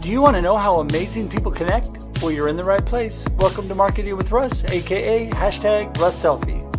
Do 0.00 0.08
you 0.08 0.22
want 0.22 0.36
to 0.36 0.42
know 0.42 0.56
how 0.56 0.74
amazing 0.76 1.28
people 1.28 1.50
connect? 1.50 1.88
Well, 2.22 2.30
you're 2.30 2.48
in 2.48 2.56
the 2.56 2.64
right 2.64 2.84
place. 2.84 3.24
Welcome 3.36 3.68
to 3.68 3.74
Marketing 3.74 4.16
with 4.16 4.30
Russ, 4.30 4.62
aka 4.64 5.28
hashtag 5.30 5.98
Russ 5.98 6.22
Selfie. 6.22 6.69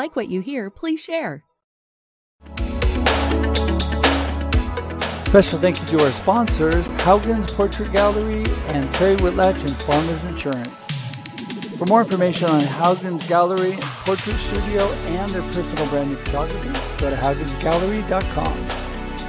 Like 0.00 0.16
what 0.16 0.30
you 0.30 0.40
hear, 0.40 0.70
please 0.70 0.98
share. 0.98 1.44
Special 5.26 5.58
thank 5.58 5.78
you 5.78 5.86
to 5.88 6.04
our 6.04 6.10
sponsors, 6.22 6.84
Haugen's 7.04 7.52
Portrait 7.52 7.92
Gallery 7.92 8.44
and 8.68 8.92
Terry 8.94 9.16
Whitlatch 9.16 9.60
and 9.60 9.76
Farmers 9.82 10.24
Insurance. 10.24 10.74
For 11.76 11.84
more 11.84 12.00
information 12.00 12.48
on 12.48 12.62
Haugen's 12.62 13.26
Gallery 13.26 13.76
Portrait 14.06 14.36
Studio 14.36 14.90
and 15.18 15.30
their 15.32 15.42
personal 15.52 15.86
branding 15.88 16.16
photography, 16.16 16.72
go 16.98 17.10
to 17.10 17.16
haugensgallery.com. 17.16 18.56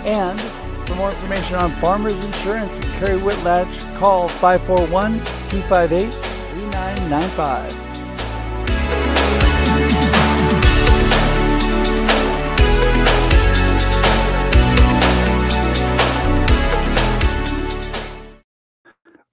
And 0.05 0.39
for 0.87 0.95
more 0.95 1.11
information 1.11 1.55
on 1.55 1.71
Farmers 1.81 2.23
Insurance 2.23 2.73
and 2.73 2.85
Terry 2.93 3.19
Whitlatch, 3.19 3.99
call 3.99 4.29
541 4.29 5.19
258 5.49 6.13
3995. 6.13 7.80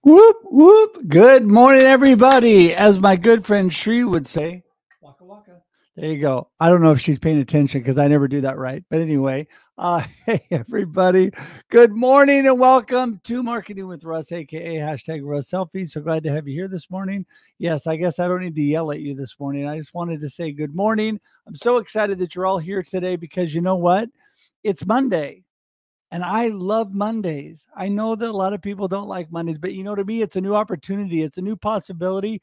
Whoop, 0.08 0.38
whoop. 0.44 1.06
Good 1.06 1.46
morning, 1.46 1.82
everybody. 1.82 2.72
As 2.74 2.98
my 2.98 3.14
good 3.14 3.44
friend 3.44 3.70
Shri 3.70 4.04
would 4.04 4.26
say, 4.26 4.62
waka 5.02 5.22
waka. 5.22 5.60
There 5.96 6.10
you 6.10 6.18
go. 6.18 6.48
I 6.58 6.70
don't 6.70 6.80
know 6.80 6.92
if 6.92 7.00
she's 7.02 7.18
paying 7.18 7.40
attention 7.40 7.82
because 7.82 7.98
I 7.98 8.08
never 8.08 8.26
do 8.26 8.40
that 8.40 8.56
right. 8.56 8.82
But 8.88 9.02
anyway, 9.02 9.46
uh, 9.76 10.02
hey, 10.24 10.46
everybody. 10.50 11.30
Good 11.70 11.92
morning 11.92 12.46
and 12.46 12.58
welcome 12.58 13.20
to 13.24 13.42
Marketing 13.42 13.86
with 13.86 14.02
Russ, 14.02 14.32
aka 14.32 14.76
hashtag 14.76 15.20
Russ 15.24 15.50
Selfie. 15.50 15.86
So 15.86 16.00
glad 16.00 16.22
to 16.22 16.30
have 16.30 16.48
you 16.48 16.54
here 16.54 16.68
this 16.68 16.90
morning. 16.90 17.26
Yes, 17.58 17.86
I 17.86 17.96
guess 17.96 18.18
I 18.18 18.28
don't 18.28 18.40
need 18.40 18.54
to 18.54 18.62
yell 18.62 18.90
at 18.90 19.00
you 19.00 19.14
this 19.14 19.38
morning. 19.38 19.68
I 19.68 19.76
just 19.76 19.92
wanted 19.92 20.22
to 20.22 20.30
say 20.30 20.52
good 20.52 20.74
morning. 20.74 21.20
I'm 21.46 21.54
so 21.54 21.76
excited 21.76 22.18
that 22.20 22.34
you're 22.34 22.46
all 22.46 22.56
here 22.56 22.82
today 22.82 23.16
because 23.16 23.54
you 23.54 23.60
know 23.60 23.76
what? 23.76 24.08
It's 24.64 24.86
Monday. 24.86 25.44
And 26.10 26.24
I 26.24 26.48
love 26.48 26.94
Mondays. 26.94 27.66
I 27.76 27.88
know 27.88 28.14
that 28.16 28.28
a 28.28 28.32
lot 28.32 28.54
of 28.54 28.62
people 28.62 28.88
don't 28.88 29.08
like 29.08 29.30
Mondays, 29.30 29.58
but 29.58 29.74
you 29.74 29.84
know, 29.84 29.94
to 29.94 30.04
me, 30.04 30.22
it's 30.22 30.36
a 30.36 30.40
new 30.40 30.54
opportunity. 30.54 31.22
It's 31.22 31.38
a 31.38 31.42
new 31.42 31.56
possibility. 31.56 32.40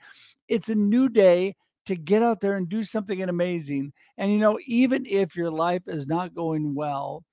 It's 0.47 0.69
a 0.69 0.75
new 0.75 1.09
day 1.09 1.55
to 1.87 1.95
get 1.95 2.23
out 2.23 2.41
there 2.41 2.57
and 2.57 2.69
do 2.69 2.83
something 2.83 3.21
amazing. 3.21 3.93
And 4.17 4.31
you 4.31 4.37
know, 4.37 4.59
even 4.67 5.05
if 5.05 5.35
your 5.35 5.51
life 5.51 5.83
is 5.87 6.07
not 6.07 6.35
going 6.35 6.75
well, 6.75 7.23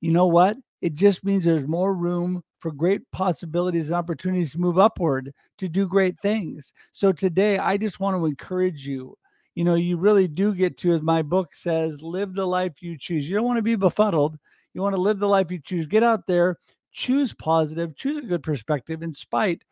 you 0.00 0.12
know 0.12 0.26
what? 0.26 0.56
It 0.80 0.94
just 0.94 1.24
means 1.24 1.44
there's 1.44 1.66
more 1.66 1.94
room 1.94 2.42
for 2.60 2.70
great 2.70 3.02
possibilities 3.12 3.88
and 3.88 3.96
opportunities 3.96 4.52
to 4.52 4.58
move 4.58 4.78
upward 4.78 5.32
to 5.58 5.68
do 5.68 5.86
great 5.86 6.18
things. 6.20 6.72
So 6.92 7.12
today, 7.12 7.58
I 7.58 7.76
just 7.76 8.00
want 8.00 8.16
to 8.16 8.26
encourage 8.26 8.86
you. 8.86 9.16
You 9.54 9.64
know, 9.64 9.74
you 9.74 9.96
really 9.96 10.28
do 10.28 10.54
get 10.54 10.76
to, 10.78 10.92
as 10.92 11.02
my 11.02 11.22
book 11.22 11.54
says, 11.54 12.00
live 12.00 12.34
the 12.34 12.46
life 12.46 12.74
you 12.80 12.96
choose. 12.96 13.28
You 13.28 13.34
don't 13.36 13.44
want 13.44 13.58
to 13.58 13.62
be 13.62 13.74
befuddled. 13.74 14.38
You 14.78 14.82
want 14.82 14.94
to 14.94 15.02
live 15.02 15.18
the 15.18 15.26
life 15.26 15.50
you 15.50 15.58
choose. 15.58 15.88
Get 15.88 16.04
out 16.04 16.28
there, 16.28 16.56
choose 16.92 17.34
positive, 17.34 17.96
choose 17.96 18.16
a 18.16 18.20
good 18.20 18.44
perspective 18.44 19.02
in 19.02 19.12
spite 19.12 19.62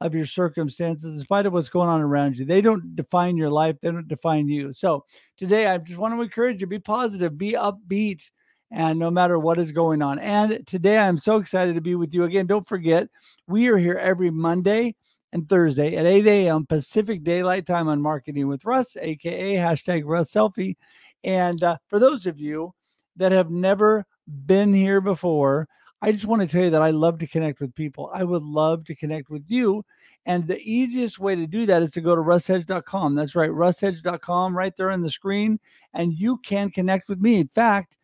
of 0.00 0.12
your 0.12 0.26
circumstances, 0.26 1.04
in 1.04 1.20
spite 1.20 1.46
of 1.46 1.52
what's 1.52 1.68
going 1.68 1.88
on 1.88 2.00
around 2.00 2.36
you. 2.36 2.44
They 2.44 2.60
don't 2.60 2.96
define 2.96 3.36
your 3.36 3.48
life, 3.48 3.76
they 3.80 3.92
don't 3.92 4.08
define 4.08 4.48
you. 4.48 4.72
So 4.72 5.04
today, 5.36 5.68
I 5.68 5.78
just 5.78 6.00
want 6.00 6.16
to 6.16 6.20
encourage 6.20 6.60
you 6.60 6.66
be 6.66 6.80
positive, 6.80 7.38
be 7.38 7.52
upbeat, 7.52 8.28
and 8.72 8.98
no 8.98 9.08
matter 9.08 9.38
what 9.38 9.60
is 9.60 9.70
going 9.70 10.02
on. 10.02 10.18
And 10.18 10.66
today, 10.66 10.98
I'm 10.98 11.18
so 11.18 11.36
excited 11.36 11.76
to 11.76 11.80
be 11.80 11.94
with 11.94 12.12
you 12.12 12.24
again. 12.24 12.48
Don't 12.48 12.66
forget, 12.66 13.06
we 13.46 13.68
are 13.68 13.78
here 13.78 13.98
every 13.98 14.32
Monday 14.32 14.96
and 15.32 15.48
Thursday 15.48 15.94
at 15.94 16.06
8 16.06 16.26
a.m. 16.26 16.66
Pacific 16.66 17.22
Daylight 17.22 17.66
Time 17.66 17.86
on 17.86 18.02
Marketing 18.02 18.48
with 18.48 18.64
Russ, 18.64 18.96
aka 19.00 19.54
hashtag 19.54 20.02
Russ 20.06 20.32
Selfie. 20.32 20.74
And 21.22 21.62
uh, 21.62 21.76
for 21.88 22.00
those 22.00 22.26
of 22.26 22.40
you 22.40 22.74
that 23.14 23.30
have 23.30 23.52
never 23.52 24.04
been 24.26 24.74
here 24.74 25.00
before, 25.00 25.68
I 26.02 26.12
just 26.12 26.26
want 26.26 26.42
to 26.42 26.48
tell 26.48 26.64
you 26.64 26.70
that 26.70 26.82
I 26.82 26.90
love 26.90 27.18
to 27.18 27.26
connect 27.26 27.60
with 27.60 27.74
people. 27.74 28.10
I 28.12 28.22
would 28.22 28.42
love 28.42 28.84
to 28.86 28.94
connect 28.94 29.30
with 29.30 29.44
you. 29.48 29.84
And 30.26 30.46
the 30.46 30.60
easiest 30.60 31.18
way 31.18 31.36
to 31.36 31.46
do 31.46 31.66
that 31.66 31.82
is 31.82 31.90
to 31.92 32.00
go 32.00 32.14
to 32.14 32.22
russedge.com. 32.22 33.14
That's 33.14 33.34
right, 33.34 33.50
russedge.com 33.50 34.56
right 34.56 34.76
there 34.76 34.90
on 34.90 35.00
the 35.00 35.10
screen. 35.10 35.58
And 35.94 36.12
you 36.12 36.38
can 36.38 36.70
connect 36.70 37.08
with 37.08 37.20
me. 37.20 37.38
In 37.38 37.48
fact, 37.48 37.96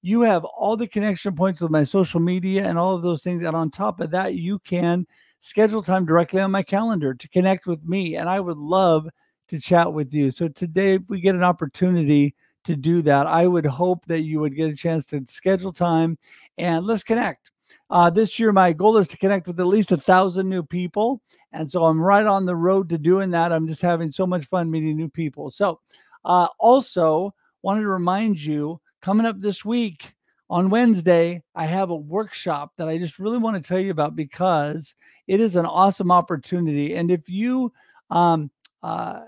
you 0.00 0.20
have 0.20 0.44
all 0.44 0.76
the 0.76 0.86
connection 0.86 1.34
points 1.34 1.60
with 1.60 1.70
my 1.70 1.84
social 1.84 2.20
media 2.20 2.64
and 2.64 2.78
all 2.78 2.94
of 2.94 3.02
those 3.02 3.22
things. 3.22 3.42
And 3.42 3.56
on 3.56 3.70
top 3.70 4.00
of 4.00 4.12
that, 4.12 4.34
you 4.34 4.60
can 4.60 5.06
schedule 5.40 5.82
time 5.82 6.06
directly 6.06 6.40
on 6.40 6.52
my 6.52 6.62
calendar 6.62 7.12
to 7.14 7.28
connect 7.28 7.66
with 7.66 7.82
me. 7.84 8.16
And 8.16 8.28
I 8.28 8.40
would 8.40 8.58
love 8.58 9.08
to 9.48 9.60
chat 9.60 9.92
with 9.92 10.14
you. 10.14 10.30
So 10.30 10.48
today, 10.48 10.94
if 10.94 11.02
we 11.08 11.20
get 11.20 11.34
an 11.34 11.44
opportunity, 11.44 12.34
to 12.66 12.76
do 12.76 13.02
that. 13.02 13.26
I 13.26 13.46
would 13.46 13.66
hope 13.66 14.04
that 14.06 14.20
you 14.20 14.40
would 14.40 14.54
get 14.54 14.70
a 14.70 14.76
chance 14.76 15.04
to 15.06 15.24
schedule 15.28 15.72
time 15.72 16.18
and 16.58 16.84
let's 16.84 17.02
connect. 17.02 17.52
Uh, 17.90 18.10
this 18.10 18.38
year, 18.38 18.52
my 18.52 18.72
goal 18.72 18.96
is 18.96 19.08
to 19.08 19.16
connect 19.16 19.46
with 19.46 19.60
at 19.60 19.66
least 19.66 19.92
a 19.92 19.96
thousand 19.96 20.48
new 20.48 20.62
people. 20.62 21.20
And 21.52 21.70
so 21.70 21.84
I'm 21.84 22.00
right 22.00 22.26
on 22.26 22.44
the 22.44 22.56
road 22.56 22.88
to 22.90 22.98
doing 22.98 23.30
that. 23.30 23.52
I'm 23.52 23.66
just 23.66 23.82
having 23.82 24.10
so 24.10 24.26
much 24.26 24.44
fun 24.46 24.70
meeting 24.70 24.96
new 24.96 25.08
people. 25.08 25.50
So, 25.50 25.80
uh, 26.24 26.48
also 26.58 27.34
wanted 27.62 27.82
to 27.82 27.88
remind 27.88 28.40
you 28.40 28.80
coming 29.00 29.26
up 29.26 29.40
this 29.40 29.64
week 29.64 30.14
on 30.48 30.70
Wednesday, 30.70 31.42
I 31.54 31.66
have 31.66 31.90
a 31.90 31.96
workshop 31.96 32.72
that 32.76 32.88
I 32.88 32.98
just 32.98 33.18
really 33.18 33.38
want 33.38 33.60
to 33.60 33.66
tell 33.66 33.80
you 33.80 33.90
about 33.90 34.14
because 34.14 34.94
it 35.26 35.40
is 35.40 35.56
an 35.56 35.66
awesome 35.66 36.12
opportunity. 36.12 36.94
And 36.94 37.10
if 37.10 37.28
you, 37.28 37.72
um, 38.10 38.50
uh, 38.82 39.22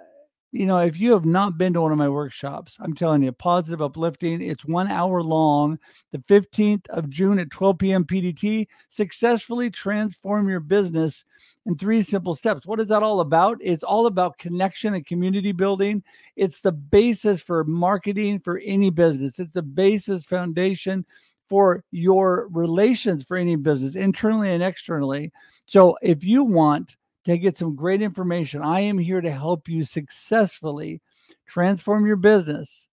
you 0.51 0.65
know, 0.65 0.79
if 0.79 0.99
you 0.99 1.13
have 1.13 1.27
not 1.27 1.59
been 1.59 1.75
to 1.75 1.81
one 1.83 1.93
of 1.93 1.99
my 1.99 2.09
workshops, 2.09 2.77
I'm 2.81 2.95
telling 2.95 3.23
you, 3.23 3.33
positive, 3.33 3.83
uplifting. 3.83 4.41
It's 4.41 4.65
one 4.65 4.91
hour 4.91 5.23
long, 5.23 5.79
the 6.11 6.19
15th 6.19 6.89
of 6.89 7.11
June 7.11 7.39
at 7.39 7.51
12 7.51 7.79
p.m. 7.79 8.05
PDT. 8.05 8.67
Successfully 8.89 9.71
transform 9.71 10.49
your 10.49 10.61
business 10.61 11.25
in 11.67 11.77
three 11.77 12.01
simple 12.01 12.35
steps. 12.35 12.67
What 12.67 12.81
is 12.81 12.89
that 12.89 13.03
all 13.03 13.21
about? 13.21 13.59
It's 13.61 13.83
all 13.85 14.07
about 14.07 14.39
connection 14.39 14.95
and 14.95 15.05
community 15.05 15.53
building. 15.53 16.03
It's 16.37 16.61
the 16.61 16.73
basis 16.73 17.43
for 17.43 17.65
marketing 17.65 18.41
for 18.41 18.61
any 18.65 18.89
business, 18.89 19.39
it's 19.39 19.55
the 19.55 19.63
basis 19.63 20.25
foundation 20.25 21.05
for 21.49 21.83
your 21.91 22.49
relations 22.51 23.25
for 23.25 23.37
any 23.37 23.57
business, 23.57 23.97
internally 23.97 24.51
and 24.51 24.63
externally. 24.63 25.33
So 25.67 25.97
if 26.03 26.23
you 26.25 26.45
want, 26.45 26.97
to 27.25 27.39
get 27.39 27.57
some 27.57 27.75
great 27.75 28.03
information. 28.03 28.63
I 28.63 28.81
am 28.81 28.99
here 28.99 29.21
to 29.21 29.31
help 29.31 29.69
you 29.69 29.85
successfully 29.85 31.01
transform 31.47 32.07
your 32.07 32.17
business 32.17 32.89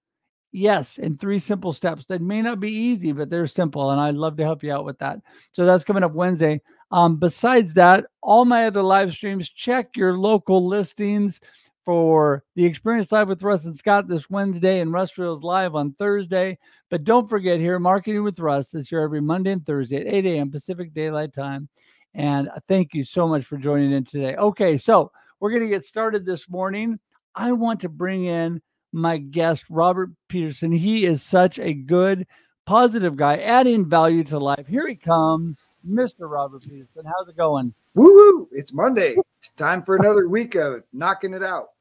Yes, 0.57 1.00
in 1.00 1.18
three 1.18 1.39
simple 1.39 1.74
steps 1.74 2.06
that 2.06 2.22
may 2.22 2.42
not 2.42 2.62
be 2.62 2.72
easy, 2.72 3.12
but 3.12 3.30
they're 3.30 3.45
simple. 3.45 3.92
And 3.92 4.00
I'd 4.00 4.16
love 4.16 4.38
to 4.38 4.44
help 4.44 4.63
you 4.63 4.72
out 4.72 4.86
with 4.86 4.98
that. 5.00 5.19
So 5.51 5.66
that's 5.66 5.83
coming 5.83 6.01
up 6.01 6.13
Wednesday. 6.13 6.62
Um, 6.92 7.18
besides 7.18 7.74
that, 7.74 8.06
all 8.24 8.45
my 8.45 8.66
other 8.66 8.81
live 8.81 9.12
streams, 9.12 9.50
check 9.50 9.98
your 9.98 10.18
local 10.18 10.66
listings 10.66 11.42
for 11.83 12.45
the 12.56 12.63
Experience 12.63 13.12
Live 13.12 13.27
with 13.27 13.44
Russ 13.44 13.66
and 13.66 13.75
Scott 13.75 14.07
this 14.07 14.30
Wednesday, 14.30 14.80
and 14.80 14.94
Russ 14.94 15.18
Reels 15.18 15.44
Live 15.44 15.75
on 15.75 15.92
Thursday. 15.92 16.57
But 16.89 17.04
don't 17.04 17.30
forget 17.30 17.60
here, 17.60 17.77
Marketing 17.77 18.24
with 18.24 18.39
Russ 18.39 18.74
is 18.74 18.88
here 18.88 19.01
every 19.01 19.19
Monday 19.19 19.51
and 19.51 19.66
Thursday 19.66 19.98
at 19.98 20.07
8 20.07 20.25
a.m. 20.25 20.51
Pacific 20.51 20.94
Daylight 20.94 21.33
Time. 21.33 21.68
And 22.16 22.48
uh, 22.48 22.60
thank 22.68 22.94
you 22.94 23.04
so 23.04 23.28
much 23.28 23.46
for 23.46 23.58
joining 23.58 23.92
in 23.92 24.06
today. 24.06 24.36
Okay, 24.36 24.78
so 24.78 25.12
we're 25.40 25.52
going 25.52 25.64
to 25.64 25.70
get 25.70 25.84
started 25.84 26.26
this 26.26 26.50
morning. 26.50 26.98
I 27.36 27.52
want 27.52 27.82
to 27.82 27.90
bring 27.90 28.24
in 28.24 28.62
my 28.94 29.18
guest, 29.18 29.66
Robert 29.70 30.10
Peterson. 30.30 30.72
He 30.72 31.06
is 31.06 31.22
such 31.22 31.60
a 31.60 31.74
good, 31.74 32.26
positive 32.66 33.18
guy, 33.18 33.38
adding 33.38 33.86
value 33.86 34.24
to 34.26 34.40
life. 34.40 34.66
Here 34.66 34.88
he 34.88 34.96
comes, 34.96 35.68
Mr. 35.88 36.32
Robert 36.32 36.64
Peterson. 36.64 37.04
How's 37.06 37.28
it 37.28 37.36
going? 37.36 37.74
Woo 37.96 38.14
woo! 38.14 38.50
It's 38.54 38.72
Monday. 38.74 39.18
It's 39.40 39.50
time 39.58 39.84
for 39.84 39.98
another 39.98 40.30
week 40.30 40.56
of 40.56 40.84
knocking 40.94 41.34
it 41.34 41.44
out. 41.44 41.72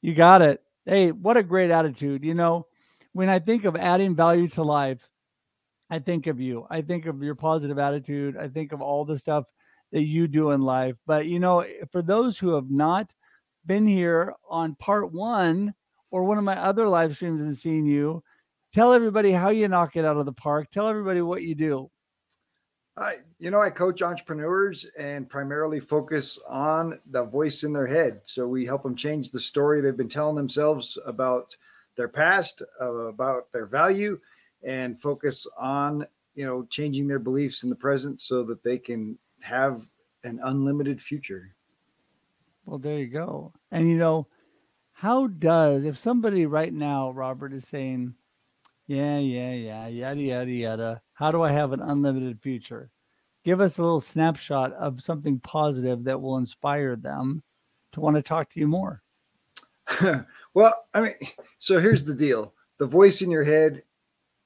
You 0.00 0.14
got 0.14 0.40
it. 0.40 0.62
Hey, 0.86 1.12
what 1.12 1.36
a 1.36 1.42
great 1.42 1.70
attitude. 1.70 2.24
You 2.24 2.32
know, 2.32 2.66
when 3.12 3.28
I 3.28 3.40
think 3.40 3.66
of 3.66 3.76
adding 3.76 4.16
value 4.16 4.48
to 4.48 4.62
life, 4.62 5.06
I 5.90 5.98
think 5.98 6.26
of 6.26 6.40
you. 6.40 6.66
I 6.70 6.80
think 6.80 7.04
of 7.04 7.22
your 7.22 7.34
positive 7.34 7.78
attitude. 7.78 8.36
I 8.38 8.48
think 8.48 8.72
of 8.72 8.80
all 8.80 9.04
the 9.04 9.18
stuff 9.18 9.44
that 9.92 10.02
you 10.02 10.28
do 10.28 10.50
in 10.50 10.60
life. 10.60 10.96
But, 11.06 11.26
you 11.26 11.38
know, 11.38 11.64
for 11.92 12.02
those 12.02 12.38
who 12.38 12.54
have 12.54 12.70
not 12.70 13.12
been 13.64 13.86
here 13.86 14.34
on 14.48 14.74
part 14.76 15.12
one 15.12 15.74
or 16.10 16.24
one 16.24 16.38
of 16.38 16.44
my 16.44 16.58
other 16.58 16.88
live 16.88 17.14
streams 17.14 17.40
and 17.40 17.56
seen 17.56 17.86
you, 17.86 18.22
tell 18.72 18.92
everybody 18.92 19.32
how 19.32 19.50
you 19.50 19.68
knock 19.68 19.96
it 19.96 20.04
out 20.04 20.16
of 20.16 20.26
the 20.26 20.32
park. 20.32 20.70
Tell 20.70 20.88
everybody 20.88 21.20
what 21.20 21.42
you 21.42 21.54
do. 21.54 21.90
I, 22.98 23.18
you 23.38 23.50
know, 23.50 23.60
I 23.60 23.68
coach 23.68 24.00
entrepreneurs 24.00 24.86
and 24.98 25.28
primarily 25.28 25.80
focus 25.80 26.38
on 26.48 26.98
the 27.10 27.24
voice 27.24 27.62
in 27.62 27.72
their 27.72 27.86
head. 27.86 28.22
So 28.24 28.48
we 28.48 28.64
help 28.64 28.84
them 28.84 28.96
change 28.96 29.30
the 29.30 29.40
story 29.40 29.80
they've 29.80 29.96
been 29.96 30.08
telling 30.08 30.36
themselves 30.36 30.96
about 31.04 31.54
their 31.96 32.08
past, 32.08 32.62
uh, 32.80 32.92
about 32.92 33.52
their 33.52 33.66
value, 33.66 34.18
and 34.62 35.00
focus 35.00 35.46
on, 35.58 36.06
you 36.34 36.46
know, 36.46 36.66
changing 36.70 37.06
their 37.06 37.18
beliefs 37.18 37.64
in 37.64 37.70
the 37.70 37.76
present 37.76 38.18
so 38.18 38.42
that 38.44 38.62
they 38.62 38.78
can 38.78 39.18
have 39.46 39.86
an 40.24 40.40
unlimited 40.42 41.00
future. 41.00 41.54
Well, 42.64 42.78
there 42.78 42.98
you 42.98 43.06
go. 43.06 43.52
And, 43.70 43.88
you 43.88 43.96
know, 43.96 44.26
how 44.92 45.28
does, 45.28 45.84
if 45.84 45.96
somebody 45.98 46.46
right 46.46 46.72
now, 46.72 47.12
Robert, 47.12 47.52
is 47.52 47.68
saying, 47.68 48.14
yeah, 48.88 49.18
yeah, 49.18 49.52
yeah, 49.52 49.86
yada, 49.86 50.20
yada, 50.20 50.50
yada, 50.50 51.02
how 51.12 51.30
do 51.30 51.42
I 51.42 51.52
have 51.52 51.72
an 51.72 51.80
unlimited 51.80 52.40
future? 52.40 52.90
Give 53.44 53.60
us 53.60 53.78
a 53.78 53.82
little 53.82 54.00
snapshot 54.00 54.72
of 54.72 55.00
something 55.00 55.38
positive 55.40 56.02
that 56.04 56.20
will 56.20 56.38
inspire 56.38 56.96
them 56.96 57.44
to 57.92 58.00
want 58.00 58.16
to 58.16 58.22
talk 58.22 58.50
to 58.50 58.60
you 58.60 58.66
more. 58.66 59.02
well, 60.54 60.86
I 60.92 61.00
mean, 61.00 61.14
so 61.58 61.78
here's 61.78 62.04
the 62.04 62.14
deal 62.14 62.52
the 62.78 62.86
voice 62.86 63.22
in 63.22 63.30
your 63.30 63.44
head 63.44 63.82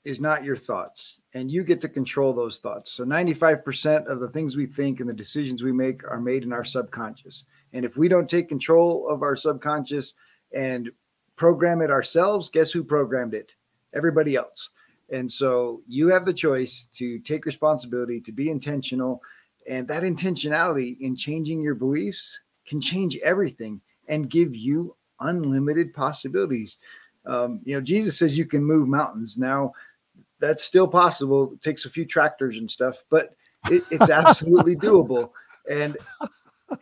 is 0.05 0.21
not 0.21 0.45
your 0.45 0.57
thoughts, 0.57 1.21
and 1.35 1.51
you 1.51 1.63
get 1.63 1.81
to 1.83 1.89
control 1.89 2.33
those 2.33 2.59
thoughts. 2.59 2.93
So 2.93 3.05
95% 3.05 4.07
of 4.07 4.21
the 4.21 4.29
things 4.29 4.57
we 4.57 4.67
think 4.67 5.01
and 5.01 5.09
the 5.09 5.15
decisions 5.15 5.63
we 5.63 5.73
make 5.73 6.05
are 6.05 6.21
made 6.21 6.43
in 6.43 6.53
our 6.53 6.65
subconscious. 6.65 7.45
And 7.73 7.85
if 7.85 7.97
we 7.97 8.09
don't 8.09 8.29
take 8.29 8.49
control 8.49 9.09
of 9.09 9.23
our 9.23 9.37
subconscious 9.37 10.15
and 10.55 10.91
program 11.37 11.83
it 11.83 11.91
ourselves, 11.91 12.49
guess 12.49 12.73
who 12.73 12.83
programmed 12.83 13.35
it? 13.35 13.53
Everybody 13.95 14.37
else. 14.37 14.71
And 15.11 15.31
so 15.31 15.83
you 15.87 16.09
have 16.09 16.25
the 16.25 16.33
choice 16.33 16.87
to 16.93 17.19
take 17.19 17.45
responsibility, 17.45 18.21
to 18.23 18.33
be 18.33 18.51
intentional. 18.51 19.21
And 19.69 19.87
that 19.89 20.03
intentionality 20.03 20.99
in 21.01 21.17
changing 21.17 21.63
your 21.63 21.75
beliefs 21.75 22.41
can 22.67 22.81
change 22.81 23.19
everything 23.19 23.81
and 24.09 24.31
give 24.31 24.55
you 24.57 24.97
unlimited 25.21 25.93
possibilities. 25.93 26.79
Um, 27.27 27.59
you 27.65 27.75
know, 27.75 27.81
Jesus 27.81 28.19
says 28.19 28.39
you 28.39 28.47
can 28.47 28.65
move 28.65 28.89
mountains. 28.89 29.37
Now, 29.37 29.73
that's 30.41 30.65
still 30.65 30.89
possible. 30.89 31.53
It 31.53 31.63
takes 31.63 31.85
a 31.85 31.91
few 31.91 32.05
tractors 32.05 32.59
and 32.59 32.71
stuff, 32.71 33.05
but 33.11 33.37
it, 33.71 33.85
it's 33.91 34.11
absolutely 34.11 34.75
doable. 34.89 35.31
And 35.69 35.97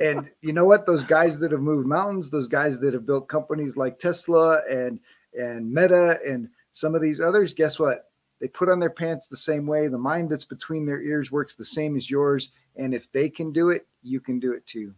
and 0.01 0.31
you 0.43 0.53
know 0.53 0.65
what? 0.65 0.87
Those 0.87 1.03
guys 1.03 1.39
that 1.41 1.53
have 1.53 1.61
moved 1.61 1.87
mountains, 1.87 2.31
those 2.31 2.49
guys 2.49 2.79
that 2.81 2.95
have 2.95 3.07
built 3.07 3.29
companies 3.29 3.77
like 3.77 3.99
Tesla 3.99 4.61
and 4.71 5.01
and 5.39 5.73
Meta 5.73 6.19
and 6.27 6.49
some 6.73 6.95
of 6.95 7.03
these 7.03 7.21
others, 7.21 7.53
guess 7.53 7.79
what? 7.79 8.11
They 8.41 8.49
put 8.49 8.69
on 8.69 8.79
their 8.79 8.91
pants 8.91 9.27
the 9.27 9.37
same 9.37 9.67
way. 9.67 9.89
The 9.89 9.99
mind 9.99 10.31
that's 10.31 10.45
between 10.45 10.87
their 10.87 11.03
ears 11.03 11.33
works 11.33 11.57
the 11.57 11.65
same 11.65 11.97
as 11.97 12.09
yours. 12.09 12.51
And 12.77 12.95
if 12.95 13.11
they 13.11 13.29
can 13.29 13.53
do 13.53 13.71
it, 13.71 13.87
you 14.03 14.21
can 14.21 14.39
do 14.39 14.53
it 14.53 14.65
too. 14.67 14.95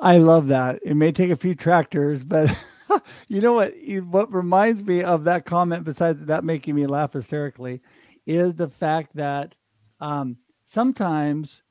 I 0.00 0.18
love 0.18 0.48
that. 0.48 0.78
It 0.82 0.94
may 0.94 1.10
take 1.10 1.30
a 1.30 1.36
few 1.36 1.54
tractors, 1.54 2.22
but 2.22 2.54
you 3.28 3.40
know 3.40 3.54
what? 3.54 3.74
What 4.08 4.32
reminds 4.32 4.82
me 4.82 5.02
of 5.02 5.24
that 5.24 5.44
comment, 5.44 5.84
besides 5.84 6.24
that 6.26 6.44
making 6.44 6.74
me 6.74 6.86
laugh 6.86 7.12
hysterically, 7.12 7.80
is 8.26 8.54
the 8.54 8.68
fact 8.68 9.14
that 9.16 9.54
um, 10.00 10.36
sometimes 10.64 11.62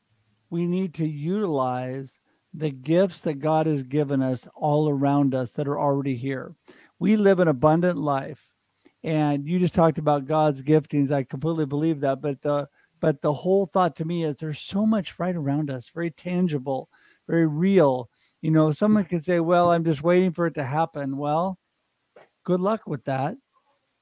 we 0.50 0.66
need 0.66 0.94
to 0.96 1.08
utilize 1.08 2.20
the 2.54 2.72
gifts 2.72 3.22
that 3.22 3.40
God 3.40 3.68
has 3.68 3.84
given 3.84 4.22
us 4.22 4.48
all 4.56 4.90
around 4.90 5.36
us 5.36 5.52
that 5.52 5.68
are 5.68 5.80
already 5.80 6.16
here. 6.16 6.56
We 7.00 7.18
live 7.18 7.40
an 7.40 7.50
abundant 7.50 7.98
life 7.98 8.48
and 9.06 9.48
you 9.48 9.60
just 9.60 9.76
talked 9.76 10.00
about 10.00 10.26
God's 10.26 10.64
giftings. 10.64 11.12
I 11.12 11.24
completely 11.24 11.68
believe 11.68 12.02
that. 12.02 12.22
But 12.22 12.42
the 12.42 12.68
but 13.00 13.22
the 13.22 13.34
whole 13.34 13.68
thought 13.68 13.96
to 13.98 14.06
me 14.06 14.24
is 14.24 14.36
there's 14.38 14.60
so 14.60 14.84
much 14.84 15.20
right 15.20 15.36
around 15.36 15.70
us, 15.70 15.92
very 15.94 16.10
tangible, 16.10 16.90
very 17.28 17.46
real. 17.46 18.10
You 18.46 18.52
know, 18.52 18.68
hmm. 18.68 18.74
someone 18.74 19.06
can 19.06 19.22
say, 19.22 19.40
"Well, 19.40 19.72
I'm 19.72 19.84
just 19.84 20.04
waiting 20.04 20.32
for 20.32 20.46
it 20.46 20.54
to 20.54 20.64
happen." 20.64 21.18
Well, 21.18 21.58
good 22.44 22.60
luck 22.60 22.82
with 22.86 23.04
that. 23.06 23.36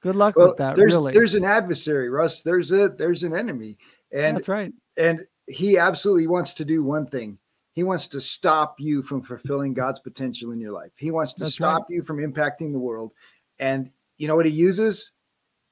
Good 0.02 0.16
luck 0.16 0.36
well, 0.36 0.48
with 0.48 0.58
that. 0.58 0.76
There's 0.76 0.92
really. 0.92 1.14
there's 1.14 1.34
an 1.34 1.44
adversary, 1.44 2.10
Russ. 2.10 2.42
There's 2.42 2.70
a 2.70 2.90
there's 2.90 3.22
an 3.22 3.34
enemy, 3.34 3.78
and 4.12 4.36
that's 4.36 4.48
right. 4.48 4.70
And 4.98 5.24
he 5.46 5.78
absolutely 5.78 6.26
wants 6.26 6.52
to 6.54 6.64
do 6.66 6.84
one 6.84 7.06
thing. 7.06 7.38
He 7.72 7.84
wants 7.84 8.06
to 8.08 8.20
stop 8.20 8.78
you 8.78 9.02
from 9.02 9.22
fulfilling 9.22 9.72
God's 9.72 10.00
potential 10.00 10.52
in 10.52 10.60
your 10.60 10.72
life. 10.72 10.92
He 10.96 11.10
wants 11.10 11.32
to 11.34 11.44
that's 11.44 11.54
stop 11.54 11.82
right. 11.88 11.96
you 11.96 12.02
from 12.02 12.18
impacting 12.18 12.70
the 12.70 12.78
world. 12.78 13.12
And 13.58 13.90
you 14.18 14.28
know 14.28 14.36
what 14.36 14.44
he 14.44 14.52
uses? 14.52 15.12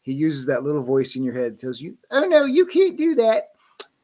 He 0.00 0.14
uses 0.14 0.46
that 0.46 0.64
little 0.64 0.82
voice 0.82 1.14
in 1.14 1.22
your 1.22 1.34
head 1.34 1.58
tells 1.58 1.78
you, 1.78 1.98
"Oh 2.10 2.24
no, 2.24 2.46
you 2.46 2.64
can't 2.64 2.96
do 2.96 3.14
that. 3.16 3.50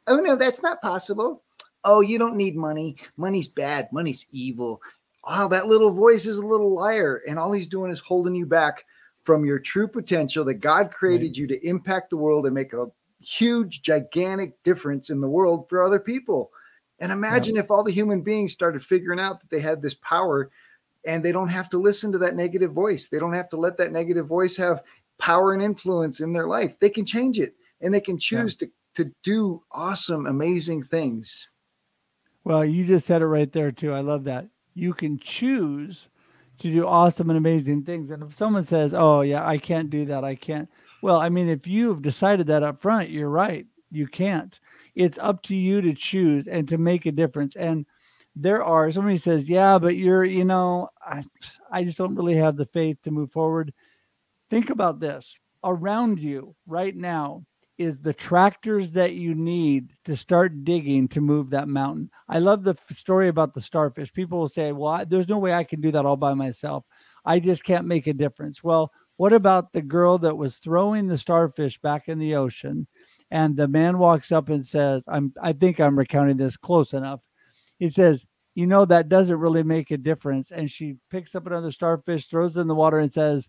Oh 0.06 0.16
no, 0.16 0.37
that's 0.37 0.62
not 0.62 0.82
possible. 0.82 1.42
Oh, 1.88 2.00
you 2.00 2.18
don't 2.18 2.37
need 2.37 2.57
money. 2.57 2.97
Money's 3.16 3.49
bad. 3.49 3.88
Money's 3.92 4.26
evil." 4.30 4.80
Wow, 5.26 5.49
that 5.49 5.66
little 5.66 5.92
voice 5.92 6.26
is 6.26 6.38
a 6.38 6.47
little 6.47 6.73
liar, 6.73 7.23
and 7.28 7.38
all 7.38 7.52
he's 7.52 7.68
doing 7.68 7.90
is 7.90 7.99
holding 7.99 8.35
you 8.35 8.47
back 8.47 8.85
from 9.25 9.45
your 9.45 9.59
true 9.59 9.88
potential 9.88 10.45
that 10.45 10.54
God 10.54 10.90
created 10.90 11.28
right. 11.28 11.37
you 11.37 11.47
to 11.49 11.66
impact 11.66 12.11
the 12.11 12.16
world 12.16 12.47
and 12.47 12.54
make 12.54 12.73
a 12.73 12.87
huge, 13.21 13.83
gigantic 13.83 14.62
difference 14.62 15.11
in 15.11 15.21
the 15.21 15.28
world 15.28 15.68
for 15.68 15.83
other 15.83 15.99
people. 15.99 16.50
And 17.00 17.12
imagine 17.12 17.57
yeah. 17.57 17.62
if 17.62 17.71
all 17.71 17.85
the 17.85 17.92
human 17.92 18.23
beings 18.23 18.52
started 18.52 18.83
figuring 18.83 19.21
out 19.21 19.40
that 19.40 19.50
they 19.50 19.61
had 19.61 19.83
this 19.83 19.95
power 19.95 20.50
and 21.04 21.25
they 21.25 21.33
don't 21.33 21.49
have 21.49 21.68
to 21.71 21.78
listen 21.78 22.11
to 22.12 22.18
that 22.18 22.37
negative 22.37 22.73
voice. 22.73 23.09
They 23.09 23.18
don't 23.18 23.35
have 23.35 23.49
to 23.50 23.57
let 23.57 23.76
that 23.76 23.92
negative 23.92 24.26
voice 24.26 24.57
have 24.57 24.83
power 25.18 25.52
and 25.52 25.62
influence 25.62 26.21
in 26.21 26.33
their 26.33 26.47
life. 26.47 26.78
They 26.78 26.90
can 26.90 27.04
change 27.04 27.38
it 27.38 27.54
and 27.80 27.95
they 27.95 28.00
can 28.00 28.18
choose 28.18 28.57
yeah. 28.61 28.68
to, 28.95 29.04
to 29.04 29.14
do 29.23 29.62
awesome, 29.73 30.26
amazing 30.26 30.85
things. 30.85 31.49
Well, 32.45 32.64
you 32.64 32.85
just 32.85 33.07
said 33.07 33.23
it 33.23 33.26
right 33.26 33.50
there, 33.52 33.73
too. 33.73 33.92
I 33.92 34.00
love 34.00 34.25
that. 34.25 34.49
You 34.75 34.95
can 34.95 35.18
choose 35.18 36.09
to 36.59 36.73
do 36.73 36.87
awesome 36.87 37.30
and 37.30 37.37
amazing 37.37 37.85
things. 37.85 38.11
And 38.11 38.23
if 38.23 38.37
someone 38.37 38.64
says, 38.64 38.95
Oh, 38.95 39.21
yeah, 39.23 39.47
I 39.47 39.59
can't 39.59 39.90
do 39.90 40.04
that, 40.07 40.25
I 40.25 40.35
can't. 40.35 40.68
Well, 41.02 41.18
I 41.18 41.28
mean, 41.28 41.49
if 41.49 41.66
you've 41.66 42.02
decided 42.02 42.47
that 42.49 42.62
up 42.62 42.80
front, 42.80 43.11
you're 43.11 43.30
right. 43.30 43.66
You 43.90 44.07
can't. 44.07 44.59
It's 44.95 45.18
up 45.18 45.42
to 45.45 45.54
you 45.54 45.80
to 45.80 45.95
choose 45.95 46.49
and 46.49 46.68
to 46.68 46.78
make 46.78 47.07
a 47.07 47.12
difference. 47.12 47.54
And 47.54 47.87
there 48.35 48.62
are 48.62 48.90
somebody 48.90 49.18
says, 49.18 49.49
yeah, 49.49 49.78
but 49.78 49.97
you're, 49.97 50.25
you 50.25 50.45
know, 50.45 50.88
I, 51.00 51.25
I 51.71 51.85
just 51.85 51.99
don't 51.99 52.16
really 52.16 52.35
have 52.35 52.57
the 52.57 52.66
faith 52.66 52.99
to 53.02 53.11
move 53.11 53.30
forward. 53.33 53.73
Think 54.50 54.71
about 54.71 55.00
this 55.00 55.37
around 55.64 56.18
you 56.18 56.54
right 56.66 56.95
now 56.95 57.45
is 57.78 57.97
the 57.99 58.12
tractors 58.12 58.92
that 58.92 59.14
you 59.14 59.35
need 59.35 59.92
to 60.04 60.16
start 60.16 60.64
digging 60.64 61.08
to 61.08 61.20
move 61.20 61.50
that 61.50 61.68
mountain. 61.68 62.11
I 62.28 62.40
love 62.40 62.64
the 62.64 62.76
story 62.92 63.28
about 63.28 63.54
the 63.54 63.61
starfish. 63.61 64.12
People 64.12 64.40
will 64.40 64.49
say, 64.49 64.73
well, 64.73 64.90
I, 64.92 65.04
there's 65.04 65.28
no 65.28 65.38
way 65.38 65.54
I 65.54 65.64
can 65.64 65.80
do 65.80 65.92
that 65.92 66.04
all 66.04 66.16
by 66.16 66.35
myself. 66.35 66.85
I 67.25 67.38
just 67.38 67.64
can't 67.64 67.87
make 67.87 68.06
a 68.06 68.12
difference. 68.12 68.64
Well, 68.64 68.92
what 69.16 69.32
about 69.32 69.73
the 69.73 69.82
girl 69.82 70.18
that 70.18 70.37
was 70.37 70.58
throwing 70.58 71.06
the 71.06 71.18
starfish 71.18 71.80
back 71.80 72.08
in 72.08 72.18
the 72.18 72.35
ocean? 72.35 72.87
And 73.30 73.56
the 73.56 73.68
man 73.68 73.99
walks 73.99 74.32
up 74.32 74.49
and 74.49 74.66
says, 74.66 75.04
I'm, 75.08 75.32
I 75.40 75.52
think 75.52 75.80
I'm 75.80 75.99
recounting 75.99 76.37
this 76.37 76.56
close 76.56 76.92
enough 76.92 77.20
he 77.78 77.90
says, 77.90 78.26
you 78.54 78.66
know, 78.66 78.85
that 78.85 79.08
doesn't 79.08 79.38
really 79.38 79.62
make 79.62 79.90
a 79.90 79.97
difference. 79.97 80.50
And 80.50 80.70
she 80.70 80.97
picks 81.11 81.35
up 81.35 81.47
another 81.47 81.70
starfish, 81.70 82.26
throws 82.26 82.56
it 82.56 82.61
in 82.61 82.66
the 82.66 82.75
water, 82.75 82.99
and 82.99 83.12
says, 83.12 83.49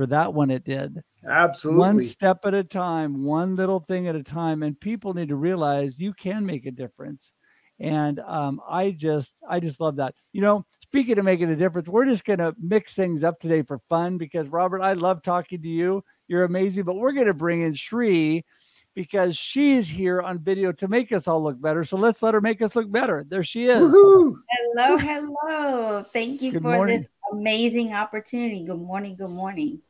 for 0.00 0.06
that 0.06 0.32
one 0.32 0.50
it 0.50 0.64
did. 0.64 1.02
Absolutely. 1.28 1.78
One 1.78 2.00
step 2.00 2.46
at 2.46 2.54
a 2.54 2.64
time, 2.64 3.22
one 3.22 3.54
little 3.54 3.80
thing 3.80 4.08
at 4.08 4.16
a 4.16 4.22
time. 4.22 4.62
And 4.62 4.80
people 4.80 5.12
need 5.12 5.28
to 5.28 5.36
realize 5.36 5.98
you 5.98 6.14
can 6.14 6.46
make 6.46 6.64
a 6.64 6.70
difference. 6.70 7.32
And 7.78 8.18
um, 8.20 8.62
I 8.66 8.92
just, 8.92 9.34
I 9.46 9.60
just 9.60 9.78
love 9.78 9.96
that. 9.96 10.14
You 10.32 10.40
know, 10.40 10.64
speaking 10.80 11.18
of 11.18 11.26
making 11.26 11.50
a 11.50 11.56
difference, 11.56 11.86
we're 11.86 12.06
just 12.06 12.24
going 12.24 12.38
to 12.38 12.54
mix 12.58 12.94
things 12.94 13.22
up 13.22 13.40
today 13.40 13.60
for 13.60 13.78
fun 13.90 14.16
because 14.16 14.48
Robert, 14.48 14.80
I 14.80 14.94
love 14.94 15.22
talking 15.22 15.60
to 15.60 15.68
you. 15.68 16.02
You're 16.28 16.44
amazing, 16.44 16.84
but 16.84 16.96
we're 16.96 17.12
going 17.12 17.26
to 17.26 17.34
bring 17.34 17.60
in 17.60 17.74
Shri 17.74 18.46
because 18.94 19.36
she's 19.36 19.86
here 19.86 20.22
on 20.22 20.38
video 20.38 20.72
to 20.72 20.88
make 20.88 21.12
us 21.12 21.28
all 21.28 21.42
look 21.42 21.60
better. 21.60 21.84
So 21.84 21.98
let's 21.98 22.22
let 22.22 22.32
her 22.32 22.40
make 22.40 22.62
us 22.62 22.74
look 22.74 22.90
better. 22.90 23.26
There 23.28 23.44
she 23.44 23.66
is. 23.66 23.80
Woohoo! 23.82 24.36
Hello, 24.48 24.96
hello. 24.96 26.02
Thank 26.04 26.40
you 26.40 26.52
Good 26.52 26.62
for 26.62 26.72
morning. 26.72 26.96
this 26.96 27.08
amazing 27.32 27.92
opportunity. 27.92 28.64
Good 28.64 28.80
morning, 28.80 29.14
good 29.16 29.30
morning. 29.30 29.82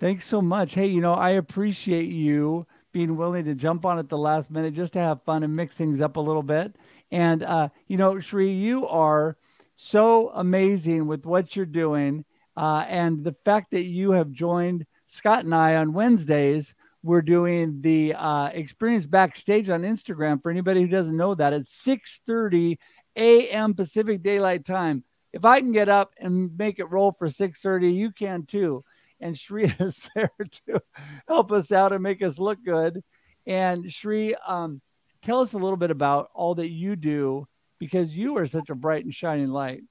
Thanks 0.00 0.26
so 0.26 0.40
much. 0.40 0.72
Hey, 0.72 0.86
you 0.86 1.02
know, 1.02 1.12
I 1.12 1.32
appreciate 1.32 2.08
you 2.08 2.66
being 2.90 3.18
willing 3.18 3.44
to 3.44 3.54
jump 3.54 3.84
on 3.84 3.98
at 3.98 4.08
the 4.08 4.16
last 4.16 4.50
minute 4.50 4.72
just 4.72 4.94
to 4.94 4.98
have 4.98 5.22
fun 5.24 5.42
and 5.42 5.54
mix 5.54 5.74
things 5.76 6.00
up 6.00 6.16
a 6.16 6.20
little 6.20 6.42
bit. 6.42 6.74
And, 7.10 7.42
uh, 7.42 7.68
you 7.86 7.98
know, 7.98 8.18
Shri, 8.18 8.50
you 8.50 8.88
are 8.88 9.36
so 9.76 10.30
amazing 10.30 11.06
with 11.06 11.26
what 11.26 11.54
you're 11.54 11.66
doing. 11.66 12.24
Uh, 12.56 12.86
and 12.88 13.22
the 13.22 13.36
fact 13.44 13.72
that 13.72 13.84
you 13.84 14.12
have 14.12 14.32
joined 14.32 14.86
Scott 15.06 15.44
and 15.44 15.54
I 15.54 15.76
on 15.76 15.92
Wednesdays, 15.92 16.74
we're 17.02 17.20
doing 17.20 17.82
the 17.82 18.14
uh, 18.14 18.46
experience 18.54 19.04
backstage 19.04 19.68
on 19.68 19.82
Instagram. 19.82 20.42
For 20.42 20.50
anybody 20.50 20.80
who 20.80 20.88
doesn't 20.88 21.16
know 21.16 21.34
that, 21.34 21.52
it's 21.52 21.72
6:30 21.84 22.78
a.m. 23.16 23.74
Pacific 23.74 24.22
Daylight 24.22 24.64
Time. 24.64 25.04
If 25.34 25.44
I 25.44 25.60
can 25.60 25.72
get 25.72 25.90
up 25.90 26.14
and 26.18 26.56
make 26.56 26.78
it 26.78 26.90
roll 26.90 27.12
for 27.12 27.28
6:30, 27.28 27.94
you 27.94 28.12
can 28.12 28.46
too. 28.46 28.82
And 29.20 29.38
Shri 29.38 29.64
is 29.78 30.08
there 30.14 30.30
to 30.66 30.80
help 31.28 31.52
us 31.52 31.72
out 31.72 31.92
and 31.92 32.02
make 32.02 32.22
us 32.22 32.38
look 32.38 32.58
good. 32.64 33.02
And 33.46 33.92
Shri, 33.92 34.34
um, 34.46 34.80
tell 35.22 35.40
us 35.40 35.52
a 35.52 35.58
little 35.58 35.76
bit 35.76 35.90
about 35.90 36.30
all 36.34 36.54
that 36.56 36.70
you 36.70 36.96
do 36.96 37.46
because 37.78 38.14
you 38.14 38.36
are 38.36 38.46
such 38.46 38.70
a 38.70 38.74
bright 38.74 39.04
and 39.04 39.14
shining 39.14 39.48
light. 39.48 39.82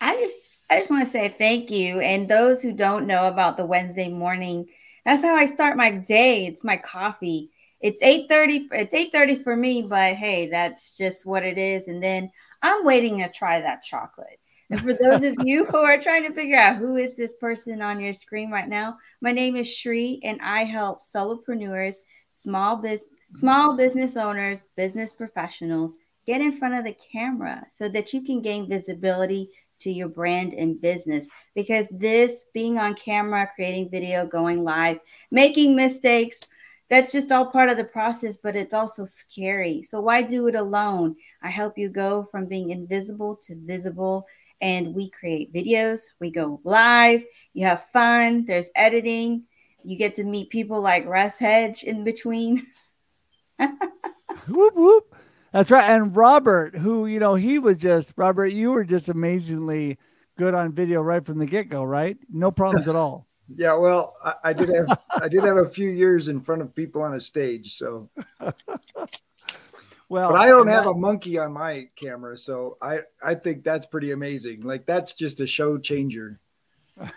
I 0.00 0.16
just 0.16 0.50
I 0.70 0.78
just 0.78 0.90
want 0.90 1.04
to 1.04 1.10
say 1.10 1.28
thank 1.28 1.70
you. 1.70 2.00
And 2.00 2.28
those 2.28 2.62
who 2.62 2.72
don't 2.72 3.06
know 3.06 3.26
about 3.26 3.56
the 3.56 3.66
Wednesday 3.66 4.08
morning, 4.08 4.66
that's 5.04 5.22
how 5.22 5.34
I 5.34 5.46
start 5.46 5.76
my 5.76 5.90
day. 5.90 6.46
It's 6.46 6.64
my 6.64 6.76
coffee. 6.76 7.50
It's 7.80 8.02
8:30. 8.02 8.68
It's 8.72 8.94
8:30 8.94 9.42
for 9.42 9.56
me, 9.56 9.82
but 9.82 10.14
hey, 10.14 10.48
that's 10.48 10.96
just 10.96 11.26
what 11.26 11.44
it 11.44 11.58
is. 11.58 11.88
And 11.88 12.02
then 12.02 12.30
I'm 12.62 12.84
waiting 12.84 13.18
to 13.18 13.28
try 13.28 13.60
that 13.60 13.82
chocolate. 13.82 14.39
And 14.70 14.80
for 14.80 14.94
those 14.94 15.22
of 15.24 15.36
you 15.44 15.66
who 15.66 15.78
are 15.78 16.00
trying 16.00 16.22
to 16.24 16.32
figure 16.32 16.58
out 16.58 16.76
who 16.76 16.96
is 16.96 17.16
this 17.16 17.34
person 17.34 17.82
on 17.82 18.00
your 18.00 18.12
screen 18.12 18.50
right 18.50 18.68
now, 18.68 18.98
my 19.20 19.32
name 19.32 19.56
is 19.56 19.72
Shri, 19.72 20.20
and 20.22 20.40
I 20.40 20.64
help 20.64 21.00
solopreneurs, 21.00 21.96
small 22.32 22.76
business 22.76 23.08
small 23.34 23.76
business 23.76 24.16
owners, 24.16 24.64
business 24.76 25.12
professionals 25.12 25.96
get 26.26 26.40
in 26.40 26.56
front 26.56 26.74
of 26.74 26.84
the 26.84 26.96
camera 27.12 27.64
so 27.70 27.88
that 27.88 28.12
you 28.12 28.22
can 28.22 28.42
gain 28.42 28.68
visibility 28.68 29.48
to 29.80 29.90
your 29.90 30.08
brand 30.08 30.52
and 30.52 30.80
business. 30.80 31.26
Because 31.54 31.86
this 31.90 32.46
being 32.52 32.78
on 32.78 32.94
camera, 32.94 33.50
creating 33.54 33.90
video, 33.90 34.26
going 34.26 34.62
live, 34.62 34.98
making 35.30 35.74
mistakes, 35.74 36.40
that's 36.90 37.12
just 37.12 37.30
all 37.32 37.46
part 37.46 37.70
of 37.70 37.76
the 37.76 37.84
process, 37.84 38.36
but 38.36 38.56
it's 38.56 38.74
also 38.74 39.04
scary. 39.04 39.82
So 39.82 40.00
why 40.00 40.22
do 40.22 40.48
it 40.48 40.56
alone? 40.56 41.16
I 41.40 41.48
help 41.48 41.78
you 41.78 41.88
go 41.88 42.28
from 42.30 42.46
being 42.46 42.70
invisible 42.70 43.36
to 43.42 43.54
visible. 43.56 44.26
And 44.60 44.94
we 44.94 45.10
create 45.10 45.54
videos, 45.54 46.00
we 46.20 46.30
go 46.30 46.60
live, 46.64 47.24
you 47.54 47.66
have 47.66 47.86
fun, 47.92 48.44
there's 48.44 48.70
editing, 48.76 49.44
you 49.84 49.96
get 49.96 50.14
to 50.16 50.24
meet 50.24 50.50
people 50.50 50.80
like 50.80 51.06
Russ 51.06 51.38
Hedge 51.38 51.82
in 51.82 52.04
between. 52.04 52.66
whoop 53.58 54.74
whoop. 54.74 55.14
That's 55.52 55.70
right. 55.70 55.90
And 55.90 56.14
Robert, 56.14 56.76
who 56.76 57.06
you 57.06 57.18
know, 57.18 57.34
he 57.34 57.58
was 57.58 57.76
just 57.76 58.12
Robert. 58.16 58.48
You 58.48 58.72
were 58.72 58.84
just 58.84 59.08
amazingly 59.08 59.98
good 60.38 60.54
on 60.54 60.72
video 60.72 61.00
right 61.02 61.24
from 61.24 61.38
the 61.38 61.46
get 61.46 61.68
go. 61.68 61.82
Right? 61.82 62.16
No 62.32 62.50
problems 62.50 62.88
at 62.88 62.96
all. 62.96 63.26
Yeah, 63.56 63.74
well, 63.74 64.14
I, 64.22 64.34
I 64.44 64.52
did 64.52 64.68
have 64.68 64.96
I 65.10 65.26
did 65.26 65.42
have 65.42 65.56
a 65.56 65.68
few 65.68 65.90
years 65.90 66.28
in 66.28 66.40
front 66.40 66.62
of 66.62 66.72
people 66.72 67.02
on 67.02 67.14
a 67.14 67.20
stage, 67.20 67.74
so 67.74 68.08
Well, 70.10 70.32
but 70.32 70.40
I 70.40 70.48
don't 70.48 70.66
have 70.66 70.84
that- 70.84 70.90
a 70.90 70.94
monkey 70.94 71.38
on 71.38 71.52
my 71.52 71.88
camera, 71.96 72.36
so 72.36 72.76
I 72.82 72.98
I 73.22 73.36
think 73.36 73.64
that's 73.64 73.86
pretty 73.86 74.10
amazing. 74.10 74.60
Like 74.62 74.84
that's 74.84 75.12
just 75.14 75.40
a 75.40 75.46
show 75.46 75.78
changer. 75.78 76.38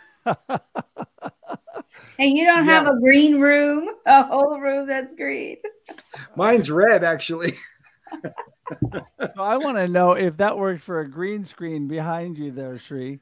And 2.17 2.35
you 2.37 2.45
don't 2.45 2.63
have 2.65 2.87
a 2.87 2.99
green 2.99 3.39
room, 3.39 3.89
a 4.05 4.23
whole 4.23 4.59
room 4.59 4.87
that's 4.87 5.13
green. 5.13 5.57
Mine's 6.35 6.71
red 6.71 7.03
actually. 7.03 7.53
So 9.19 9.43
I 9.43 9.57
want 9.57 9.77
to 9.77 9.87
know 9.87 10.13
if 10.13 10.37
that 10.37 10.57
works 10.57 10.83
for 10.83 11.01
a 11.01 11.09
green 11.09 11.43
screen 11.45 11.87
behind 11.87 12.37
you 12.37 12.51
there, 12.51 12.79
Shri. 12.79 13.19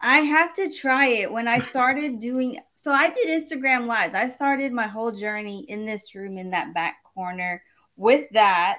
I 0.00 0.18
have 0.18 0.54
to 0.54 0.72
try 0.72 1.08
it. 1.08 1.32
When 1.32 1.48
I 1.48 1.58
started 1.58 2.20
doing, 2.20 2.58
so 2.76 2.92
I 2.92 3.10
did 3.10 3.26
Instagram 3.28 3.86
lives. 3.86 4.14
I 4.14 4.28
started 4.28 4.72
my 4.72 4.86
whole 4.86 5.10
journey 5.10 5.64
in 5.68 5.84
this 5.84 6.14
room 6.14 6.38
in 6.38 6.50
that 6.50 6.72
back 6.72 6.96
corner 7.14 7.62
with 7.96 8.30
that, 8.30 8.78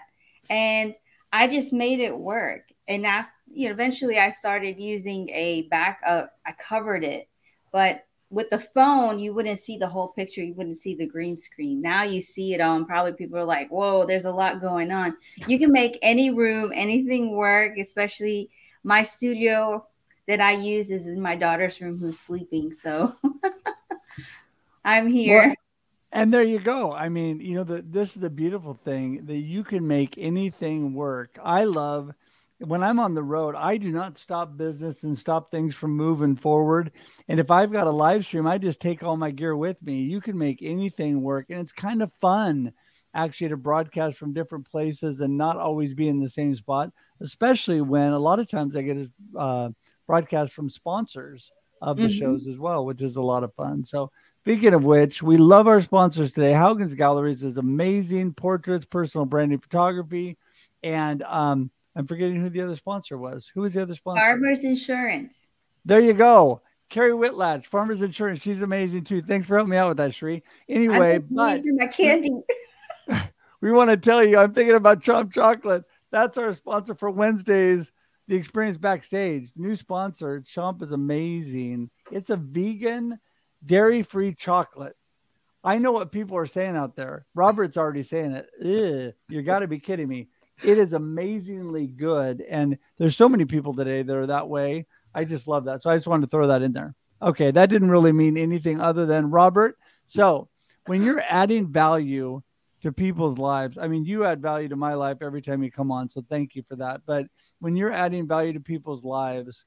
and 0.49 0.95
I 1.31 1.47
just 1.47 1.73
made 1.73 1.99
it 1.99 2.17
work. 2.17 2.63
And 2.87 3.05
after, 3.05 3.31
you 3.51 3.67
know, 3.67 3.73
eventually 3.73 4.17
I 4.17 4.29
started 4.29 4.79
using 4.79 5.29
a 5.29 5.63
backup. 5.63 6.33
I 6.45 6.53
covered 6.53 7.03
it, 7.03 7.27
but 7.71 8.05
with 8.29 8.49
the 8.49 8.59
phone, 8.59 9.19
you 9.19 9.33
wouldn't 9.33 9.59
see 9.59 9.77
the 9.77 9.87
whole 9.87 10.09
picture. 10.09 10.43
You 10.43 10.53
wouldn't 10.53 10.75
see 10.75 10.95
the 10.95 11.05
green 11.05 11.37
screen. 11.37 11.81
Now 11.81 12.03
you 12.03 12.21
see 12.21 12.53
it 12.53 12.59
on. 12.59 12.85
Probably 12.85 13.13
people 13.13 13.37
are 13.37 13.45
like, 13.45 13.69
"Whoa, 13.69 14.05
there's 14.05 14.25
a 14.25 14.31
lot 14.31 14.59
going 14.59 14.91
on." 14.91 15.15
You 15.47 15.57
can 15.57 15.71
make 15.71 15.97
any 16.01 16.29
room, 16.29 16.71
anything 16.75 17.31
work. 17.31 17.77
Especially 17.77 18.49
my 18.83 19.03
studio 19.03 19.87
that 20.27 20.41
I 20.41 20.51
use 20.51 20.91
is 20.91 21.07
in 21.07 21.21
my 21.21 21.35
daughter's 21.35 21.79
room, 21.79 21.97
who's 21.97 22.19
sleeping. 22.19 22.73
So 22.73 23.15
I'm 24.83 25.07
here. 25.07 25.47
Well, 25.47 25.55
and 26.17 26.33
there 26.33 26.43
you 26.43 26.59
go. 26.59 26.93
I 26.93 27.09
mean, 27.09 27.39
you 27.39 27.55
know, 27.55 27.63
the, 27.63 27.81
this 27.83 28.15
is 28.15 28.21
the 28.21 28.29
beautiful 28.29 28.73
thing 28.85 29.25
that 29.27 29.37
you 29.37 29.63
can 29.63 29.87
make 29.87 30.15
anything 30.17 30.93
work. 30.93 31.37
I 31.43 31.65
love 31.65 32.11
when 32.59 32.83
I'm 32.83 32.99
on 32.99 33.13
the 33.13 33.23
road, 33.23 33.55
I 33.55 33.77
do 33.77 33.91
not 33.91 34.17
stop 34.17 34.57
business 34.57 35.03
and 35.03 35.17
stop 35.17 35.51
things 35.51 35.75
from 35.75 35.91
moving 35.95 36.35
forward. 36.35 36.91
And 37.27 37.39
if 37.39 37.51
I've 37.51 37.71
got 37.71 37.87
a 37.87 37.91
live 37.91 38.25
stream, 38.25 38.47
I 38.47 38.57
just 38.57 38.81
take 38.81 39.03
all 39.03 39.17
my 39.17 39.31
gear 39.31 39.55
with 39.55 39.81
me. 39.83 40.01
You 40.01 40.21
can 40.21 40.37
make 40.37 40.59
anything 40.63 41.21
work. 41.21 41.47
And 41.51 41.59
it's 41.61 41.71
kind 41.71 42.01
of 42.01 42.11
fun 42.13 42.73
actually 43.13 43.49
to 43.49 43.57
broadcast 43.57 44.17
from 44.17 44.33
different 44.33 44.69
places 44.69 45.19
and 45.19 45.37
not 45.37 45.57
always 45.57 45.93
be 45.93 46.09
in 46.09 46.19
the 46.19 46.29
same 46.29 46.55
spot, 46.55 46.91
especially 47.21 47.81
when 47.81 48.13
a 48.13 48.19
lot 48.19 48.39
of 48.39 48.49
times 48.49 48.75
I 48.75 48.81
get 48.83 48.97
a 48.97 49.11
uh, 49.39 49.69
broadcast 50.07 50.53
from 50.53 50.69
sponsors 50.69 51.51
of 51.81 51.99
the 52.01 52.07
Mhm. 52.07 52.11
shows 52.17 52.47
as 52.47 52.57
well, 52.57 52.85
which 52.85 53.01
is 53.03 53.17
a 53.17 53.21
lot 53.21 53.43
of 53.43 53.53
fun. 53.53 53.85
So, 53.85 54.11
Speaking 54.47 54.73
of 54.73 54.85
which, 54.85 55.21
we 55.21 55.35
love 55.35 55.67
our 55.67 55.81
sponsors 55.81 56.31
today. 56.31 56.53
Haugens 56.53 56.95
Galleries 56.95 57.43
is 57.43 57.57
amazing 57.57 58.33
portraits, 58.33 58.85
personal 58.85 59.25
branding 59.25 59.59
photography, 59.59 60.37
and 60.81 61.21
um, 61.23 61.69
I'm 61.97 62.07
forgetting 62.07 62.39
who 62.39 62.49
the 62.49 62.61
other 62.61 62.77
sponsor 62.77 63.17
was. 63.17 63.51
Who 63.53 63.59
was 63.59 63.73
the 63.73 63.81
other 63.81 63.93
sponsor? 63.93 64.21
Farmers 64.21 64.63
Insurance. 64.63 65.49
There 65.83 65.99
you 65.99 66.13
go. 66.13 66.61
Carrie 66.89 67.11
Whitlatch, 67.11 67.65
Farmers 67.65 68.01
Insurance. 68.01 68.39
She's 68.39 68.61
amazing 68.61 69.03
too. 69.03 69.21
Thanks 69.21 69.49
for 69.49 69.57
helping 69.57 69.71
me 69.71 69.75
out 69.75 69.89
with 69.89 69.97
that, 69.97 70.15
Shri. 70.15 70.41
Anyway, 70.69 71.17
but 71.17 71.29
my 71.29 71.87
candy. 71.87 72.31
we 73.59 73.73
want 73.73 73.89
to 73.89 73.97
tell 73.97 74.23
you, 74.23 74.37
I'm 74.37 74.53
thinking 74.53 74.77
about 74.77 75.03
Chomp 75.03 75.33
Chocolate. 75.33 75.83
That's 76.09 76.37
our 76.37 76.55
sponsor 76.55 76.95
for 76.95 77.09
Wednesdays, 77.09 77.91
the 78.29 78.37
experience 78.37 78.77
backstage. 78.77 79.49
New 79.57 79.75
sponsor. 79.75 80.41
Chomp 80.49 80.83
is 80.83 80.93
amazing. 80.93 81.89
It's 82.13 82.29
a 82.29 82.37
vegan, 82.37 83.19
dairy 83.67 84.01
free 84.01 84.33
chocolate. 84.33 84.95
I 85.63 85.77
know 85.77 85.91
what 85.91 86.11
people 86.11 86.37
are 86.37 86.47
saying 86.47 86.75
out 86.75 86.95
there. 86.95 87.25
Robert's 87.35 87.77
already 87.77 88.03
saying 88.03 88.31
it. 88.31 89.15
You 89.29 89.41
got 89.43 89.59
to 89.59 89.67
be 89.67 89.79
kidding 89.79 90.07
me. 90.07 90.29
It 90.63 90.77
is 90.77 90.93
amazingly 90.93 91.87
good. 91.87 92.41
And 92.41 92.77
there's 92.97 93.17
so 93.17 93.29
many 93.29 93.45
people 93.45 93.73
today 93.75 94.01
that 94.01 94.15
are 94.15 94.27
that 94.27 94.47
way. 94.47 94.87
I 95.13 95.25
just 95.25 95.47
love 95.47 95.65
that. 95.65 95.83
So 95.83 95.89
I 95.89 95.97
just 95.97 96.07
wanted 96.07 96.27
to 96.27 96.31
throw 96.31 96.47
that 96.47 96.61
in 96.61 96.71
there. 96.71 96.95
Okay. 97.21 97.51
That 97.51 97.69
didn't 97.69 97.91
really 97.91 98.13
mean 98.13 98.37
anything 98.37 98.79
other 98.79 99.05
than 99.05 99.29
Robert. 99.29 99.77
So 100.05 100.47
when 100.85 101.03
you're 101.03 101.23
adding 101.27 101.67
value 101.71 102.41
to 102.81 102.91
people's 102.91 103.37
lives, 103.37 103.77
I 103.77 103.87
mean, 103.87 104.05
you 104.05 104.23
add 104.23 104.41
value 104.41 104.69
to 104.69 104.75
my 104.75 104.93
life 104.93 105.17
every 105.21 105.41
time 105.41 105.63
you 105.63 105.71
come 105.71 105.91
on. 105.91 106.09
So 106.09 106.23
thank 106.29 106.55
you 106.55 106.63
for 106.69 106.75
that. 106.77 107.01
But 107.05 107.27
when 107.59 107.75
you're 107.75 107.91
adding 107.91 108.27
value 108.27 108.53
to 108.53 108.59
people's 108.59 109.03
lives, 109.03 109.65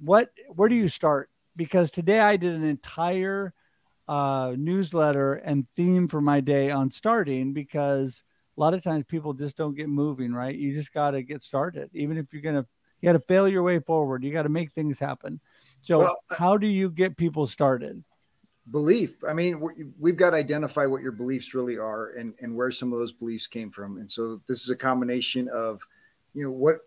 what, 0.00 0.30
where 0.48 0.68
do 0.68 0.74
you 0.74 0.88
start? 0.88 1.28
Because 1.56 1.90
today 1.90 2.20
I 2.20 2.36
did 2.36 2.54
an 2.54 2.64
entire 2.64 3.54
uh, 4.08 4.54
newsletter 4.56 5.34
and 5.34 5.66
theme 5.76 6.08
for 6.08 6.20
my 6.20 6.40
day 6.40 6.70
on 6.70 6.90
starting 6.90 7.52
because 7.52 8.22
a 8.56 8.60
lot 8.60 8.74
of 8.74 8.82
times 8.82 9.04
people 9.06 9.32
just 9.32 9.56
don't 9.56 9.74
get 9.74 9.88
moving, 9.88 10.32
right? 10.32 10.54
You 10.54 10.74
just 10.74 10.92
got 10.92 11.12
to 11.12 11.22
get 11.22 11.42
started. 11.42 11.90
Even 11.92 12.18
if 12.18 12.26
you're 12.32 12.42
going 12.42 12.56
to, 12.56 12.66
you 13.00 13.08
got 13.08 13.14
to 13.14 13.20
fail 13.20 13.48
your 13.48 13.62
way 13.62 13.78
forward. 13.78 14.24
You 14.24 14.32
got 14.32 14.42
to 14.42 14.48
make 14.48 14.72
things 14.72 14.98
happen. 14.98 15.40
So, 15.82 15.98
Well, 15.98 16.16
how 16.30 16.56
do 16.56 16.66
you 16.66 16.90
get 16.90 17.16
people 17.16 17.46
started? 17.46 18.02
belief. 18.70 19.22
I 19.28 19.32
mean, 19.32 19.62
we've 19.98 20.16
got 20.16 20.30
to 20.30 20.36
identify 20.36 20.86
what 20.86 21.02
your 21.02 21.12
beliefs 21.12 21.54
really 21.54 21.76
are 21.76 22.12
and, 22.12 22.34
and 22.40 22.54
where 22.56 22.70
some 22.70 22.92
of 22.92 22.98
those 22.98 23.12
beliefs 23.12 23.46
came 23.46 23.70
from. 23.70 23.98
And 23.98 24.10
so 24.10 24.40
this 24.48 24.62
is 24.62 24.70
a 24.70 24.76
combination 24.76 25.48
of, 25.48 25.82
you 26.32 26.44
know, 26.44 26.50
what 26.50 26.78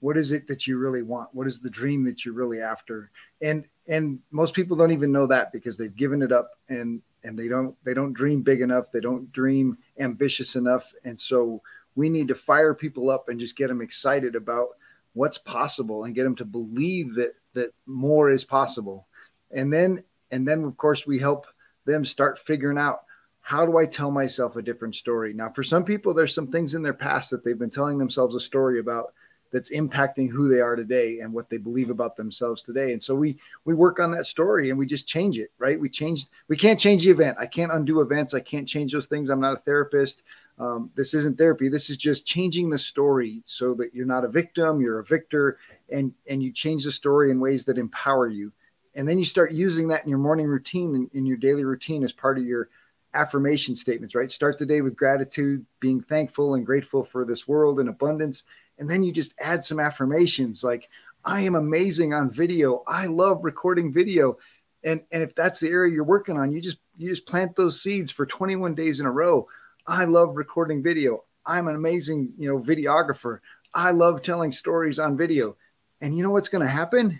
what 0.00 0.18
is 0.18 0.32
it 0.32 0.46
that 0.48 0.66
you 0.66 0.76
really 0.76 1.02
want? 1.02 1.30
What 1.32 1.46
is 1.46 1.60
the 1.60 1.70
dream 1.70 2.04
that 2.04 2.24
you're 2.24 2.34
really 2.34 2.60
after? 2.60 3.10
And 3.44 3.64
and 3.86 4.18
most 4.30 4.54
people 4.54 4.76
don't 4.76 4.92
even 4.92 5.12
know 5.12 5.26
that 5.26 5.52
because 5.52 5.76
they've 5.76 5.94
given 5.94 6.22
it 6.22 6.32
up 6.32 6.50
and 6.68 7.02
and 7.22 7.38
they 7.38 7.48
don't 7.48 7.76
they 7.84 7.94
don't 7.94 8.14
dream 8.14 8.42
big 8.42 8.60
enough. 8.60 8.90
They 8.90 9.00
don't 9.00 9.30
dream 9.32 9.78
ambitious 9.98 10.56
enough. 10.56 10.90
And 11.04 11.20
so 11.20 11.62
we 11.94 12.08
need 12.08 12.28
to 12.28 12.34
fire 12.34 12.74
people 12.74 13.10
up 13.10 13.28
and 13.28 13.38
just 13.38 13.56
get 13.56 13.68
them 13.68 13.82
excited 13.82 14.34
about 14.34 14.68
what's 15.12 15.38
possible 15.38 16.04
and 16.04 16.14
get 16.14 16.24
them 16.24 16.36
to 16.36 16.44
believe 16.44 17.14
that 17.14 17.32
that 17.54 17.72
more 17.86 18.30
is 18.30 18.44
possible. 18.44 19.06
And 19.50 19.72
then 19.72 20.02
and 20.30 20.48
then 20.48 20.64
of 20.64 20.76
course 20.76 21.06
we 21.06 21.18
help 21.18 21.46
them 21.84 22.04
start 22.04 22.38
figuring 22.38 22.78
out 22.78 23.00
how 23.42 23.66
do 23.66 23.76
I 23.76 23.84
tell 23.84 24.10
myself 24.10 24.56
a 24.56 24.62
different 24.62 24.96
story? 24.96 25.34
Now, 25.34 25.50
for 25.50 25.62
some 25.62 25.84
people, 25.84 26.14
there's 26.14 26.34
some 26.34 26.46
things 26.46 26.74
in 26.74 26.82
their 26.82 26.94
past 26.94 27.30
that 27.30 27.44
they've 27.44 27.58
been 27.58 27.68
telling 27.68 27.98
themselves 27.98 28.34
a 28.34 28.40
story 28.40 28.80
about 28.80 29.12
that's 29.54 29.70
impacting 29.70 30.28
who 30.28 30.48
they 30.48 30.60
are 30.60 30.74
today 30.74 31.20
and 31.20 31.32
what 31.32 31.48
they 31.48 31.58
believe 31.58 31.88
about 31.88 32.16
themselves 32.16 32.64
today. 32.64 32.92
And 32.92 33.00
so 33.00 33.14
we 33.14 33.38
we 33.64 33.72
work 33.72 34.00
on 34.00 34.10
that 34.10 34.26
story 34.26 34.70
and 34.70 34.78
we 34.78 34.84
just 34.84 35.06
change 35.06 35.38
it, 35.38 35.52
right? 35.58 35.78
We 35.78 35.88
change. 35.88 36.26
We 36.48 36.56
can't 36.56 36.80
change 36.80 37.04
the 37.04 37.10
event. 37.10 37.38
I 37.38 37.46
can't 37.46 37.72
undo 37.72 38.00
events. 38.00 38.34
I 38.34 38.40
can't 38.40 38.66
change 38.66 38.92
those 38.92 39.06
things. 39.06 39.28
I'm 39.28 39.40
not 39.40 39.56
a 39.56 39.60
therapist. 39.60 40.24
Um, 40.58 40.90
this 40.96 41.14
isn't 41.14 41.38
therapy. 41.38 41.68
This 41.68 41.88
is 41.88 41.96
just 41.96 42.26
changing 42.26 42.68
the 42.68 42.78
story 42.78 43.42
so 43.46 43.74
that 43.74 43.94
you're 43.94 44.06
not 44.06 44.24
a 44.24 44.28
victim. 44.28 44.80
You're 44.80 44.98
a 44.98 45.04
victor, 45.04 45.58
and 45.88 46.12
and 46.26 46.42
you 46.42 46.50
change 46.50 46.84
the 46.84 46.92
story 46.92 47.30
in 47.30 47.38
ways 47.38 47.64
that 47.66 47.78
empower 47.78 48.26
you 48.26 48.52
and 48.96 49.08
then 49.08 49.18
you 49.18 49.24
start 49.24 49.52
using 49.52 49.88
that 49.88 50.04
in 50.04 50.08
your 50.08 50.18
morning 50.18 50.46
routine 50.46 50.94
in, 50.94 51.10
in 51.14 51.26
your 51.26 51.36
daily 51.36 51.64
routine 51.64 52.04
as 52.04 52.12
part 52.12 52.38
of 52.38 52.44
your 52.44 52.68
affirmation 53.14 53.76
statements 53.76 54.14
right 54.14 54.30
start 54.30 54.58
the 54.58 54.66
day 54.66 54.80
with 54.80 54.96
gratitude 54.96 55.64
being 55.78 56.00
thankful 56.00 56.54
and 56.54 56.66
grateful 56.66 57.04
for 57.04 57.24
this 57.24 57.46
world 57.46 57.78
and 57.78 57.88
abundance 57.88 58.42
and 58.78 58.88
then 58.88 59.02
you 59.02 59.12
just 59.12 59.34
add 59.40 59.64
some 59.64 59.80
affirmations 59.80 60.64
like 60.64 60.88
i 61.24 61.40
am 61.40 61.54
amazing 61.54 62.12
on 62.12 62.30
video. 62.30 62.82
I 62.86 63.06
love 63.06 63.44
recording 63.44 63.92
video. 63.92 64.38
And 64.82 65.02
and 65.10 65.22
if 65.22 65.34
that's 65.34 65.60
the 65.60 65.70
area 65.70 65.92
you're 65.92 66.04
working 66.04 66.36
on 66.36 66.52
you 66.52 66.60
just 66.60 66.78
you 66.96 67.08
just 67.08 67.26
plant 67.26 67.56
those 67.56 67.80
seeds 67.80 68.10
for 68.10 68.26
21 68.26 68.74
days 68.74 69.00
in 69.00 69.06
a 69.06 69.10
row. 69.10 69.48
I 69.86 70.04
love 70.04 70.36
recording 70.36 70.82
video. 70.82 71.24
I'm 71.46 71.68
an 71.68 71.74
amazing 71.74 72.32
you 72.36 72.48
know 72.48 72.60
videographer. 72.60 73.40
I 73.74 73.90
love 73.90 74.22
telling 74.22 74.52
stories 74.52 74.98
on 74.98 75.16
video. 75.16 75.56
And 76.00 76.16
you 76.16 76.22
know 76.22 76.30
what's 76.30 76.48
going 76.48 76.64
to 76.64 76.70
happen? 76.70 77.18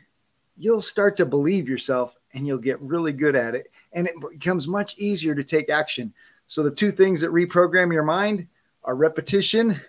You'll 0.56 0.82
start 0.82 1.16
to 1.16 1.26
believe 1.26 1.68
yourself 1.68 2.16
and 2.34 2.46
you'll 2.46 2.58
get 2.58 2.80
really 2.80 3.12
good 3.12 3.34
at 3.34 3.54
it. 3.54 3.70
And 3.92 4.06
it 4.06 4.14
becomes 4.30 4.68
much 4.68 4.98
easier 4.98 5.34
to 5.34 5.42
take 5.42 5.70
action. 5.70 6.12
So, 6.46 6.62
the 6.62 6.70
two 6.70 6.90
things 6.90 7.20
that 7.22 7.30
reprogram 7.30 7.92
your 7.92 8.02
mind 8.02 8.46
are 8.84 8.94
repetition 8.94 9.80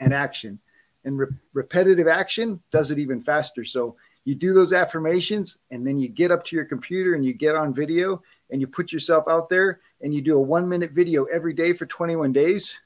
and 0.00 0.14
action. 0.14 0.58
And 1.04 1.18
re- 1.18 1.26
repetitive 1.52 2.08
action 2.08 2.60
does 2.70 2.90
it 2.90 2.98
even 2.98 3.20
faster. 3.20 3.64
So, 3.64 3.96
you 4.28 4.34
do 4.34 4.52
those 4.52 4.74
affirmations 4.74 5.56
and 5.70 5.86
then 5.86 5.96
you 5.96 6.06
get 6.06 6.30
up 6.30 6.44
to 6.44 6.54
your 6.54 6.66
computer 6.66 7.14
and 7.14 7.24
you 7.24 7.32
get 7.32 7.54
on 7.54 7.72
video 7.72 8.22
and 8.50 8.60
you 8.60 8.66
put 8.66 8.92
yourself 8.92 9.24
out 9.26 9.48
there 9.48 9.80
and 10.02 10.14
you 10.14 10.20
do 10.20 10.36
a 10.36 10.40
one 10.40 10.68
minute 10.68 10.92
video 10.92 11.24
every 11.32 11.54
day 11.54 11.72
for 11.72 11.86
21 11.86 12.34
days. 12.34 12.78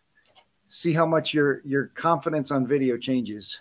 See 0.69 0.93
how 0.93 1.05
much 1.05 1.35
your, 1.35 1.61
your 1.65 1.87
confidence 1.87 2.53
on 2.53 2.65
video 2.65 2.97
changes. 2.97 3.59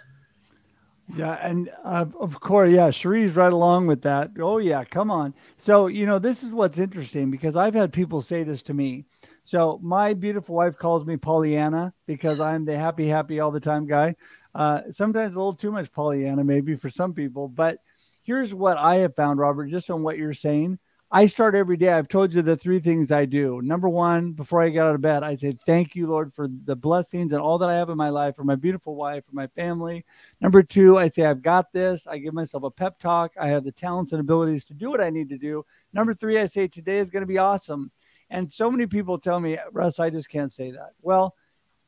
Yeah, 1.15 1.39
and 1.41 1.71
uh, 1.83 2.05
of 2.19 2.39
course, 2.39 2.71
yeah, 2.71 2.89
Cherie's 2.89 3.35
right 3.35 3.51
along 3.51 3.87
with 3.87 4.03
that. 4.03 4.31
Oh 4.39 4.59
yeah, 4.59 4.83
come 4.83 5.11
on. 5.11 5.33
So 5.57 5.87
you 5.87 6.05
know, 6.05 6.19
this 6.19 6.43
is 6.43 6.51
what's 6.51 6.77
interesting 6.77 7.31
because 7.31 7.55
I've 7.55 7.73
had 7.73 7.91
people 7.91 8.21
say 8.21 8.43
this 8.43 8.61
to 8.63 8.73
me. 8.73 9.05
So 9.43 9.79
my 9.81 10.13
beautiful 10.13 10.55
wife 10.55 10.77
calls 10.77 11.05
me 11.05 11.17
Pollyanna 11.17 11.93
because 12.05 12.39
I'm 12.39 12.63
the 12.63 12.77
happy, 12.77 13.07
happy 13.07 13.39
all 13.39 13.51
the 13.51 13.59
time 13.59 13.87
guy. 13.87 14.15
Uh, 14.53 14.81
sometimes 14.91 15.33
a 15.33 15.37
little 15.37 15.53
too 15.53 15.71
much 15.71 15.91
Pollyanna, 15.91 16.43
maybe 16.43 16.75
for 16.75 16.89
some 16.89 17.13
people. 17.13 17.47
But 17.47 17.79
here's 18.23 18.53
what 18.53 18.77
I 18.77 18.95
have 18.97 19.15
found, 19.15 19.39
Robert, 19.39 19.67
just 19.67 19.89
on 19.89 20.03
what 20.03 20.17
you're 20.17 20.33
saying. 20.33 20.79
I 21.13 21.25
start 21.25 21.55
every 21.55 21.75
day. 21.75 21.91
I've 21.91 22.07
told 22.07 22.33
you 22.33 22.41
the 22.41 22.55
three 22.55 22.79
things 22.79 23.11
I 23.11 23.25
do. 23.25 23.61
Number 23.61 23.89
one, 23.89 24.31
before 24.31 24.61
I 24.61 24.69
get 24.69 24.85
out 24.85 24.95
of 24.95 25.01
bed, 25.01 25.23
I 25.23 25.35
say, 25.35 25.57
Thank 25.65 25.93
you, 25.93 26.07
Lord, 26.07 26.33
for 26.33 26.47
the 26.47 26.75
blessings 26.75 27.33
and 27.33 27.41
all 27.41 27.57
that 27.57 27.69
I 27.69 27.75
have 27.75 27.89
in 27.89 27.97
my 27.97 28.07
life, 28.07 28.37
for 28.37 28.45
my 28.45 28.55
beautiful 28.55 28.95
wife, 28.95 29.25
for 29.25 29.35
my 29.35 29.47
family. 29.47 30.05
Number 30.39 30.63
two, 30.63 30.97
I 30.97 31.09
say, 31.09 31.25
I've 31.25 31.41
got 31.41 31.73
this. 31.73 32.07
I 32.07 32.17
give 32.17 32.33
myself 32.33 32.63
a 32.63 32.71
pep 32.71 32.97
talk. 32.97 33.33
I 33.37 33.49
have 33.49 33.65
the 33.65 33.73
talents 33.73 34.13
and 34.13 34.21
abilities 34.21 34.63
to 34.65 34.73
do 34.73 34.89
what 34.89 35.01
I 35.01 35.09
need 35.09 35.27
to 35.29 35.37
do. 35.37 35.65
Number 35.91 36.13
three, 36.13 36.39
I 36.39 36.45
say, 36.45 36.69
Today 36.69 36.99
is 36.99 37.09
going 37.09 37.23
to 37.23 37.27
be 37.27 37.37
awesome. 37.37 37.91
And 38.29 38.49
so 38.49 38.71
many 38.71 38.87
people 38.87 39.19
tell 39.19 39.41
me, 39.41 39.57
Russ, 39.73 39.99
I 39.99 40.09
just 40.09 40.29
can't 40.29 40.53
say 40.53 40.71
that. 40.71 40.91
Well, 41.01 41.35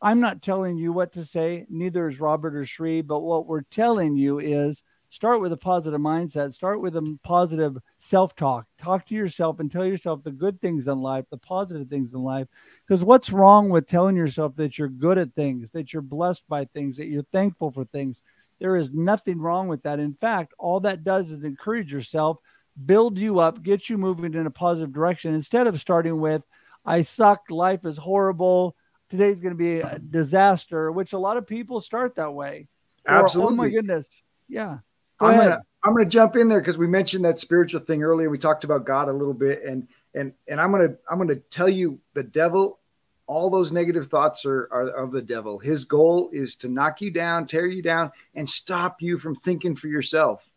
I'm 0.03 0.19
not 0.19 0.41
telling 0.41 0.77
you 0.77 0.91
what 0.91 1.13
to 1.13 1.23
say, 1.23 1.65
neither 1.69 2.09
is 2.09 2.19
Robert 2.19 2.57
or 2.57 2.65
Shri, 2.65 3.01
but 3.01 3.21
what 3.21 3.47
we're 3.47 3.61
telling 3.61 4.17
you 4.17 4.39
is, 4.39 4.83
start 5.09 5.39
with 5.39 5.53
a 5.53 5.57
positive 5.57 6.01
mindset 6.01 6.51
start 6.51 6.81
with 6.81 6.97
a 6.97 7.17
positive 7.23 7.77
self-talk. 7.99 8.65
Talk 8.79 9.05
to 9.05 9.15
yourself 9.15 9.59
and 9.59 9.71
tell 9.71 9.85
yourself 9.85 10.23
the 10.23 10.31
good 10.31 10.59
things 10.59 10.87
in 10.87 10.99
life 10.99 11.23
the 11.29 11.37
positive 11.37 11.87
things 11.87 12.11
in 12.13 12.19
life 12.19 12.47
because 12.85 13.03
what's 13.03 13.29
wrong 13.31 13.69
with 13.69 13.87
telling 13.87 14.17
yourself 14.17 14.55
that 14.57 14.77
you're 14.77 14.89
good 14.89 15.17
at 15.17 15.33
things 15.35 15.71
that 15.71 15.93
you're 15.93 16.01
blessed 16.01 16.43
by 16.49 16.65
things 16.65 16.97
that 16.97 17.07
you're 17.07 17.23
thankful 17.31 17.71
for 17.71 17.85
things? 17.85 18.21
There 18.59 18.75
is 18.75 18.91
nothing 18.91 19.39
wrong 19.39 19.67
with 19.69 19.83
that. 19.83 19.99
In 19.99 20.15
fact 20.15 20.53
all 20.57 20.81
that 20.81 21.03
does 21.05 21.31
is 21.31 21.43
encourage 21.43 21.93
yourself 21.93 22.39
build 22.85 23.17
you 23.17 23.39
up 23.39 23.63
get 23.63 23.87
you 23.89 23.97
moving 23.97 24.33
in 24.33 24.47
a 24.47 24.51
positive 24.51 24.91
direction. 24.91 25.33
Instead 25.33 25.67
of 25.67 25.79
starting 25.79 26.19
with 26.19 26.41
i 26.85 27.01
suck 27.01 27.43
life 27.49 27.85
is 27.85 27.97
horrible 27.97 28.75
today's 29.13 29.39
going 29.39 29.54
to 29.54 29.58
be 29.58 29.80
a 29.80 29.99
disaster 29.99 30.91
which 30.91 31.13
a 31.13 31.19
lot 31.19 31.38
of 31.38 31.45
people 31.45 31.80
start 31.80 32.15
that 32.15 32.34
way 32.34 32.67
Absolutely. 33.08 33.52
Or, 33.52 33.54
oh 33.54 33.56
my 33.56 33.69
goodness 33.69 34.08
yeah 34.47 34.80
Go 35.19 35.28
I'm 35.28 35.32
ahead. 35.34 35.49
gonna 35.49 35.62
I'm 35.84 35.93
gonna 35.93 36.10
jump 36.10 36.36
in 36.36 36.47
there 36.47 36.60
because 36.60 36.78
we 36.78 36.88
mentioned 36.88 37.26
that 37.26 37.38
spiritual 37.38 37.82
thing 37.82 38.04
earlier. 38.04 38.30
We 38.30 38.38
talked 38.38 38.63
about 38.63 38.86
God 38.86 39.10
a 39.10 39.13
little 39.13 39.34
bit, 39.34 39.63
and 39.63 39.88
and 40.15 40.34
and 40.47 40.60
I'm 40.60 40.71
gonna 40.71 40.95
I'm 41.10 41.17
gonna 41.17 41.36
tell 41.36 41.69
you 41.69 41.99
the 42.13 42.23
devil. 42.23 42.80
All 43.26 43.49
those 43.49 43.71
negative 43.71 44.10
thoughts 44.10 44.45
are, 44.45 44.63
are 44.71 44.89
of 44.89 45.12
the 45.12 45.21
devil. 45.21 45.58
His 45.58 45.86
goal 45.86 46.30
is 46.34 46.58
to 46.58 46.67
knock 46.67 46.99
you 46.99 47.10
down, 47.10 47.47
tear 47.47 47.65
you 47.65 47.82
down, 47.82 48.12
and 48.36 48.49
stop 48.49 49.02
you 49.02 49.17
from 49.17 49.36
thinking 49.36 49.76
for 49.78 49.88
yourself. 49.88 50.49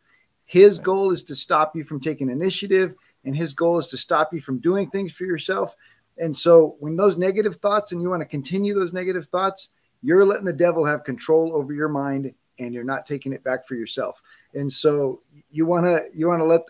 His 0.47 0.79
goal 0.79 1.12
is 1.12 1.23
to 1.25 1.37
stop 1.37 1.77
you 1.77 1.85
from 1.85 2.01
taking 2.01 2.29
initiative, 2.29 2.95
and 3.25 3.37
his 3.37 3.53
goal 3.53 3.79
is 3.79 3.88
to 3.88 3.97
stop 3.97 4.33
you 4.33 4.40
from 4.40 4.59
doing 4.59 4.90
things 4.90 5.12
for 5.12 5.25
yourself. 5.25 5.77
And 6.18 6.35
so, 6.37 6.76
when 6.81 6.96
those 6.96 7.18
negative 7.18 7.57
thoughts, 7.57 7.92
and 7.92 8.00
you 8.00 8.11
want 8.11 8.22
to 8.22 8.26
continue 8.26 8.74
those 8.74 8.92
negative 8.92 9.26
thoughts, 9.26 9.68
you're 10.02 10.24
letting 10.24 10.44
the 10.44 10.52
devil 10.52 10.85
have 10.85 11.05
control 11.05 11.52
over 11.55 11.72
your 11.72 11.88
mind, 11.88 12.33
and 12.59 12.74
you're 12.74 12.85
not 12.85 13.07
taking 13.07 13.33
it 13.33 13.44
back 13.44 13.66
for 13.66 13.74
yourself. 13.74 14.22
And 14.55 14.72
so 14.72 15.22
you 15.50 15.66
want 15.66 15.85
to 15.87 16.05
you 16.14 16.29
want 16.29 16.40
to 16.40 16.44
let 16.44 16.62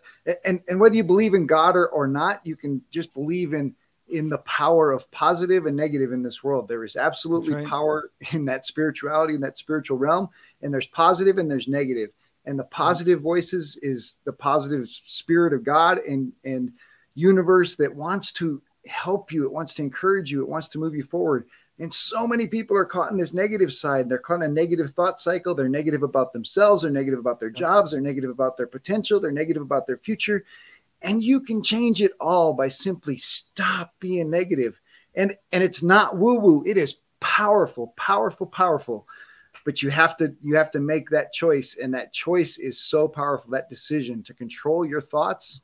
and 0.45 0.61
and 0.69 0.81
whether 0.81 0.95
you 0.95 1.05
believe 1.05 1.35
in 1.35 1.47
God 1.47 1.77
or, 1.77 1.89
or 1.89 2.07
not, 2.07 2.41
you 2.45 2.57
can 2.57 2.83
just 2.91 3.15
believe 3.15 3.53
in 3.53 3.75
in 4.09 4.29
the 4.29 4.39
power 4.39 4.93
of 4.93 5.11
positive 5.11 5.67
and 5.67 5.77
negative 5.77 6.13
in 6.13 6.23
this 6.23 6.43
world. 6.43 6.69
There 6.69 6.85
is 6.85 6.97
absolutely 6.97 7.55
right. 7.55 7.67
power 7.67 8.11
in 8.33 8.45
that 8.47 8.65
spirituality 8.65 9.35
in 9.35 9.41
that 9.43 9.59
spiritual 9.59 9.99
realm, 9.99 10.29
and 10.63 10.73
there's 10.73 10.87
positive 10.87 11.39
and 11.39 11.51
there's 11.51 11.69
negative. 11.69 12.11
And 12.45 12.59
the 12.59 12.65
mm-hmm. 12.65 12.83
positive 12.83 13.21
voices 13.21 13.79
is 13.83 14.19
the 14.25 14.33
positive 14.33 14.89
spirit 14.89 15.53
of 15.53 15.65
God 15.65 15.99
and 15.99 16.33
and 16.45 16.73
universe 17.15 17.77
that 17.77 17.95
wants 17.95 18.31
to 18.33 18.61
help 18.87 19.33
you. 19.33 19.45
It 19.45 19.53
wants 19.53 19.75
to 19.75 19.83
encourage 19.83 20.31
you. 20.31 20.43
It 20.43 20.49
wants 20.49 20.69
to 20.69 20.79
move 20.79 20.95
you 20.95 21.03
forward. 21.03 21.47
And 21.79 21.93
so 21.93 22.27
many 22.27 22.47
people 22.47 22.77
are 22.77 22.87
caught 22.87 23.11
in 23.11 23.19
this 23.19 23.35
negative 23.35 23.73
side. 23.73 24.09
They're 24.09 24.19
caught 24.19 24.37
in 24.37 24.43
a 24.43 24.49
negative 24.49 24.93
thought 24.93 25.21
cycle. 25.21 25.55
They're 25.55 25.69
negative 25.69 26.03
about 26.03 26.33
themselves. 26.33 26.83
They're 26.83 26.91
negative 26.91 27.19
about 27.19 27.39
their 27.39 27.51
jobs. 27.51 27.93
They're 27.93 28.01
negative 28.01 28.31
about 28.31 28.57
their 28.57 28.67
potential. 28.67 29.21
They're 29.21 29.31
negative 29.31 29.63
about 29.63 29.87
their 29.87 29.99
future. 29.99 30.45
And 31.03 31.23
you 31.23 31.41
can 31.41 31.63
change 31.63 32.01
it 32.01 32.13
all 32.19 32.55
by 32.55 32.69
simply 32.69 33.19
stop 33.19 33.95
being 34.01 34.31
negative. 34.31 34.81
And, 35.15 35.37
and 35.53 35.63
it's 35.63 35.83
not 35.83 36.17
woo 36.17 36.39
woo. 36.41 36.65
It 36.67 36.79
is 36.79 36.97
powerful, 37.21 37.93
powerful, 37.97 38.47
powerful. 38.47 39.07
But 39.67 39.83
you 39.83 39.91
have 39.91 40.17
to 40.19 40.35
you 40.41 40.55
have 40.55 40.71
to 40.71 40.81
make 40.81 41.11
that 41.11 41.33
choice, 41.33 41.77
and 41.83 41.93
that 41.93 42.13
choice 42.13 42.57
is 42.57 42.81
so 42.81 43.09
powerful. 43.09 43.51
That 43.51 43.69
decision 43.69 44.23
to 44.23 44.35
control 44.35 44.87
your 44.87 45.01
thoughts, 45.01 45.61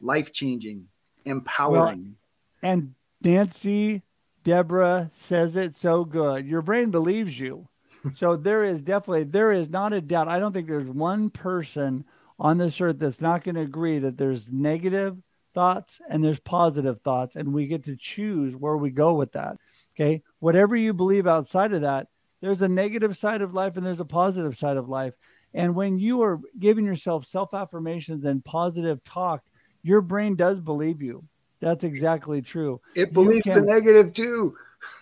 life 0.00 0.32
changing, 0.32 0.88
empowering. 1.24 2.02
Well, 2.02 2.14
and 2.62 2.94
Nancy 3.20 4.02
Deborah 4.44 5.10
says 5.14 5.56
it 5.56 5.74
so 5.76 6.04
good. 6.04 6.46
Your 6.46 6.62
brain 6.62 6.90
believes 6.90 7.38
you. 7.38 7.68
so 8.16 8.36
there 8.36 8.64
is 8.64 8.82
definitely 8.82 9.24
there 9.24 9.52
is 9.52 9.68
not 9.68 9.92
a 9.92 10.00
doubt. 10.00 10.28
I 10.28 10.38
don't 10.38 10.52
think 10.52 10.68
there's 10.68 10.88
one 10.88 11.30
person 11.30 12.04
on 12.38 12.58
this 12.58 12.80
earth 12.80 12.98
that's 12.98 13.20
not 13.20 13.44
going 13.44 13.56
to 13.56 13.62
agree 13.62 13.98
that 13.98 14.16
there's 14.16 14.48
negative 14.48 15.18
thoughts 15.54 16.00
and 16.08 16.22
there's 16.22 16.40
positive 16.40 17.00
thoughts 17.02 17.36
and 17.36 17.52
we 17.52 17.66
get 17.66 17.84
to 17.84 17.96
choose 17.96 18.54
where 18.54 18.76
we 18.76 18.90
go 18.90 19.14
with 19.14 19.32
that. 19.32 19.56
Okay? 19.96 20.22
Whatever 20.38 20.76
you 20.76 20.92
believe 20.92 21.26
outside 21.26 21.72
of 21.72 21.82
that, 21.82 22.06
there's 22.40 22.62
a 22.62 22.68
negative 22.68 23.16
side 23.16 23.42
of 23.42 23.54
life 23.54 23.76
and 23.76 23.84
there's 23.84 24.00
a 24.00 24.04
positive 24.04 24.56
side 24.56 24.76
of 24.76 24.88
life. 24.88 25.14
And 25.54 25.74
when 25.74 25.98
you 25.98 26.22
are 26.22 26.40
giving 26.58 26.84
yourself 26.84 27.26
self 27.26 27.52
affirmations 27.54 28.24
and 28.24 28.44
positive 28.44 29.02
talk, 29.02 29.42
your 29.82 30.00
brain 30.00 30.36
does 30.36 30.60
believe 30.60 31.02
you. 31.02 31.24
That's 31.60 31.84
exactly 31.84 32.42
true. 32.42 32.80
It 32.94 33.12
believes 33.12 33.46
the 33.46 33.62
negative 33.62 34.12
too. 34.12 34.56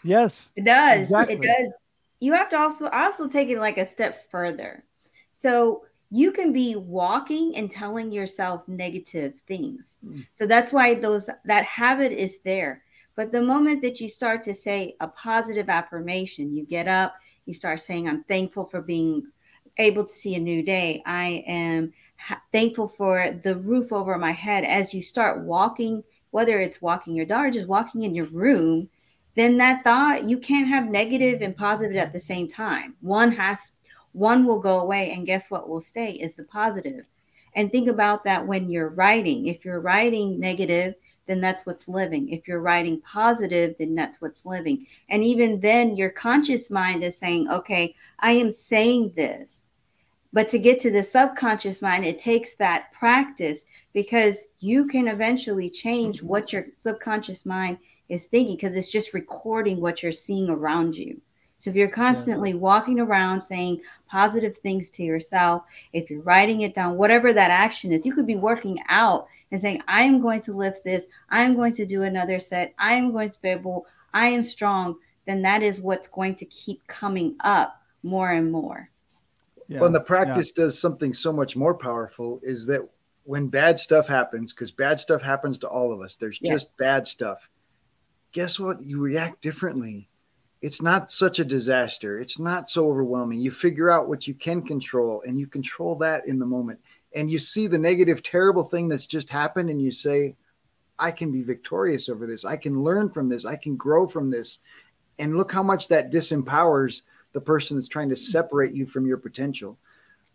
Yes. 0.05 0.47
It 0.57 0.65
does. 0.65 1.03
Exactly. 1.03 1.37
It 1.37 1.43
does. 1.43 1.73
You 2.21 2.33
have 2.33 2.49
to 2.51 2.59
also 2.59 2.89
also 2.89 3.29
take 3.29 3.51
it 3.51 3.59
like 3.59 3.77
a 3.79 3.85
step 3.85 4.31
further. 4.31 4.85
So 5.33 5.85
you 6.11 6.33
can 6.33 6.53
be 6.53 6.77
walking 6.77 7.57
and 7.57 7.71
telling 7.71 8.11
yourself 8.13 8.67
negative 8.69 9.35
things. 9.47 9.99
Mm. 10.05 10.27
So 10.33 10.47
that's 10.47 10.73
why 10.73 10.95
those 10.95 11.29
that 11.45 11.65
habit 11.65 12.13
is 12.13 12.39
there. 12.43 12.83
But 13.17 13.33
the 13.33 13.43
moment 13.43 13.83
that 13.83 14.01
you 14.01 14.09
start 14.09 14.45
to 14.45 14.55
say 14.55 14.97
a 15.01 15.09
positive 15.09 15.69
affirmation, 15.69 16.55
you 16.55 16.65
get 16.65 16.87
up, 16.87 17.17
you 17.47 17.55
start 17.55 17.81
saying, 17.81 18.09
I'm 18.09 18.25
thankful 18.25 18.67
for 18.67 18.83
being 18.83 19.27
able 19.79 20.05
to 20.05 20.13
see 20.13 20.35
a 20.35 20.39
new 20.39 20.63
day. 20.63 21.03
I 21.07 21.45
am 21.47 21.93
ha- 22.19 22.43
thankful 22.53 22.89
for 22.89 23.31
the 23.43 23.57
roof 23.57 23.93
over 23.93 24.17
my 24.19 24.33
head. 24.33 24.65
As 24.65 24.95
you 24.95 25.03
start 25.03 25.45
walking, 25.45 26.03
whether 26.37 26.61
it's 26.61 26.83
walking 26.83 27.15
your 27.15 27.25
dog 27.25 27.47
or 27.47 27.51
just 27.51 27.67
walking 27.67 28.03
in 28.03 28.15
your 28.15 28.27
room, 28.27 28.91
then 29.37 29.57
that 29.57 29.83
thought 29.83 30.25
you 30.25 30.37
can't 30.37 30.69
have 30.69 30.91
negative 30.91 31.41
and 31.41 31.57
positive 31.57 31.97
at 31.97 32.13
the 32.13 32.21
same 32.21 32.47
time. 32.47 32.95
One 33.01 33.33
has 33.33 33.81
one 34.13 34.45
will 34.45 34.59
go 34.59 34.81
away, 34.81 35.13
and 35.13 35.25
guess 35.25 35.51
what 35.51 35.67
will 35.67 35.81
stay 35.81 36.13
is 36.13 36.35
the 36.35 36.45
positive. 36.45 37.07
And 37.55 37.73
think 37.73 37.89
about 37.89 38.23
that 38.25 38.47
when 38.47 38.69
you're 38.69 38.91
writing. 38.91 39.47
If 39.47 39.65
you're 39.65 39.81
writing 39.81 40.39
negative, 40.39 40.97
then 41.25 41.41
that's 41.41 41.65
what's 41.65 41.89
living. 41.89 42.29
If 42.29 42.47
you're 42.47 42.61
writing 42.61 43.01
positive, 43.01 43.75
then 43.79 43.95
that's 43.95 44.21
what's 44.21 44.45
living. 44.45 44.87
And 45.09 45.25
even 45.25 45.61
then, 45.61 45.97
your 45.97 46.11
conscious 46.11 46.71
mind 46.71 47.03
is 47.03 47.17
saying, 47.17 47.49
okay, 47.49 47.95
I 48.19 48.33
am 48.33 48.51
saying 48.51 49.15
this. 49.17 49.69
But 50.37 50.51
to 50.51 50.59
get 50.59 50.79
to 50.81 50.91
the 50.91 51.03
subconscious 51.03 51.81
mind, 51.81 52.05
it 52.05 52.19
takes 52.19 52.57
that 52.57 52.93
practice 52.93 53.65
because 53.95 54.49
you 54.61 54.87
can 54.87 55.09
eventually 55.09 55.71
change 55.71 56.19
mm-hmm. 56.19 56.27
what 56.27 56.53
your 56.53 56.67
subconscious 56.77 57.47
mind 57.47 57.79
is 58.11 58.27
thinking 58.27 58.55
because 58.55 58.77
it's 58.77 58.91
just 58.91 59.15
recording 59.15 59.81
what 59.81 60.03
you're 60.03 60.13
seeing 60.13 60.51
around 60.51 60.95
you. 60.95 61.19
So 61.57 61.71
if 61.71 61.77
you're 61.77 61.89
constantly 61.89 62.53
walking 62.53 63.01
around 63.01 63.41
saying 63.41 63.81
positive 64.11 64.59
things 64.59 64.91
to 64.91 65.03
yourself, 65.03 65.63
if 65.95 66.11
you're 66.11 66.21
writing 66.21 66.61
it 66.61 66.75
down, 66.75 66.99
whatever 66.99 67.33
that 67.33 67.51
action 67.51 67.91
is, 67.91 68.05
you 68.05 68.15
could 68.15 68.27
be 68.27 68.37
working 68.37 68.79
out 68.91 69.29
and 69.53 69.59
saying, 69.59 69.81
I 69.89 70.03
am 70.03 70.21
going 70.21 70.43
to 70.43 70.53
lift 70.53 70.85
this, 70.85 71.07
I'm 71.31 71.57
going 71.57 71.73
to 71.77 71.87
do 71.87 72.03
another 72.03 72.41
set, 72.41 72.75
I 72.79 72.93
am 72.93 73.11
going 73.11 73.31
to 73.31 73.41
be 73.41 73.49
able, 73.49 73.87
I 74.13 74.27
am 74.27 74.45
strong, 74.45 74.97
then 75.25 75.41
that 75.41 75.63
is 75.63 75.81
what's 75.81 76.09
going 76.09 76.35
to 76.35 76.45
keep 76.45 76.87
coming 76.89 77.37
up 77.41 77.81
more 78.03 78.33
and 78.33 78.53
more. 78.53 78.91
Yeah. 79.69 79.79
Well, 79.79 79.87
and 79.87 79.95
the 79.95 80.01
yeah. 80.01 80.05
practice 80.05 80.53
does 80.53 80.79
something 80.79 81.13
so 81.13 81.33
much 81.33 81.57
more 81.57 81.75
powerful 81.75 82.41
is 82.43 82.67
that 82.67 82.89
when 83.25 83.49
bad 83.49 83.79
stuff 83.79 84.07
happens, 84.07 84.53
because 84.53 84.71
bad 84.71 85.01
stuff 85.01 85.23
happens 85.23 85.59
to 85.59 85.69
all 85.69 85.93
of 85.93 86.01
us, 86.01 86.17
there's 86.17 86.39
Yes. 86.41 86.53
just 86.53 86.77
bad 86.77 87.09
stuff. 87.09 87.49
Guess 88.33 88.61
what? 88.61 88.83
You 88.83 89.01
react 89.01 89.43
differently. 89.43 90.09
It's 90.63 90.81
not 90.81 91.11
such 91.11 91.39
a 91.39 91.45
disaster. 91.45 92.21
It's 92.21 92.39
not 92.39 92.69
so 92.69 92.89
overwhelming. 92.89 93.41
You 93.41 93.51
figure 93.51 93.91
out 93.91 94.09
what 94.09 94.27
you 94.27 94.35
can 94.35 94.63
control 94.63 95.23
and 95.27 95.39
you 95.39 95.47
control 95.47 95.97
that 95.97 96.27
in 96.27 96.39
the 96.39 96.47
moment. 96.47 96.81
And 97.15 97.31
you 97.31 97.39
see 97.39 97.67
the 97.67 97.79
negative, 97.79 98.23
terrible 98.23 98.65
thing 98.65 98.89
that's 98.89 99.07
just 99.07 99.31
happened, 99.31 99.71
and 99.71 99.81
you 99.81 99.91
say, 99.91 100.37
I 100.99 101.11
can 101.11 101.33
be 101.33 101.43
victorious 101.43 102.09
over 102.09 102.27
this. 102.27 102.45
I 102.45 102.57
can 102.57 102.83
learn 102.83 103.11
from 103.11 103.29
this. 103.29 103.45
I 103.45 103.57
can 103.57 103.77
grow 103.77 104.07
from 104.07 104.31
this. 104.31 104.59
And 105.19 105.37
look 105.37 105.51
how 105.53 105.63
much 105.63 105.89
that 105.89 106.13
disempowers 106.13 107.03
the 107.37 107.41
person 107.43 107.77
that's 107.77 107.87
trying 107.87 108.09
to 108.09 108.17
separate 108.17 108.73
you 108.73 108.87
from 108.87 109.05
your 109.07 109.19
potential, 109.19 109.77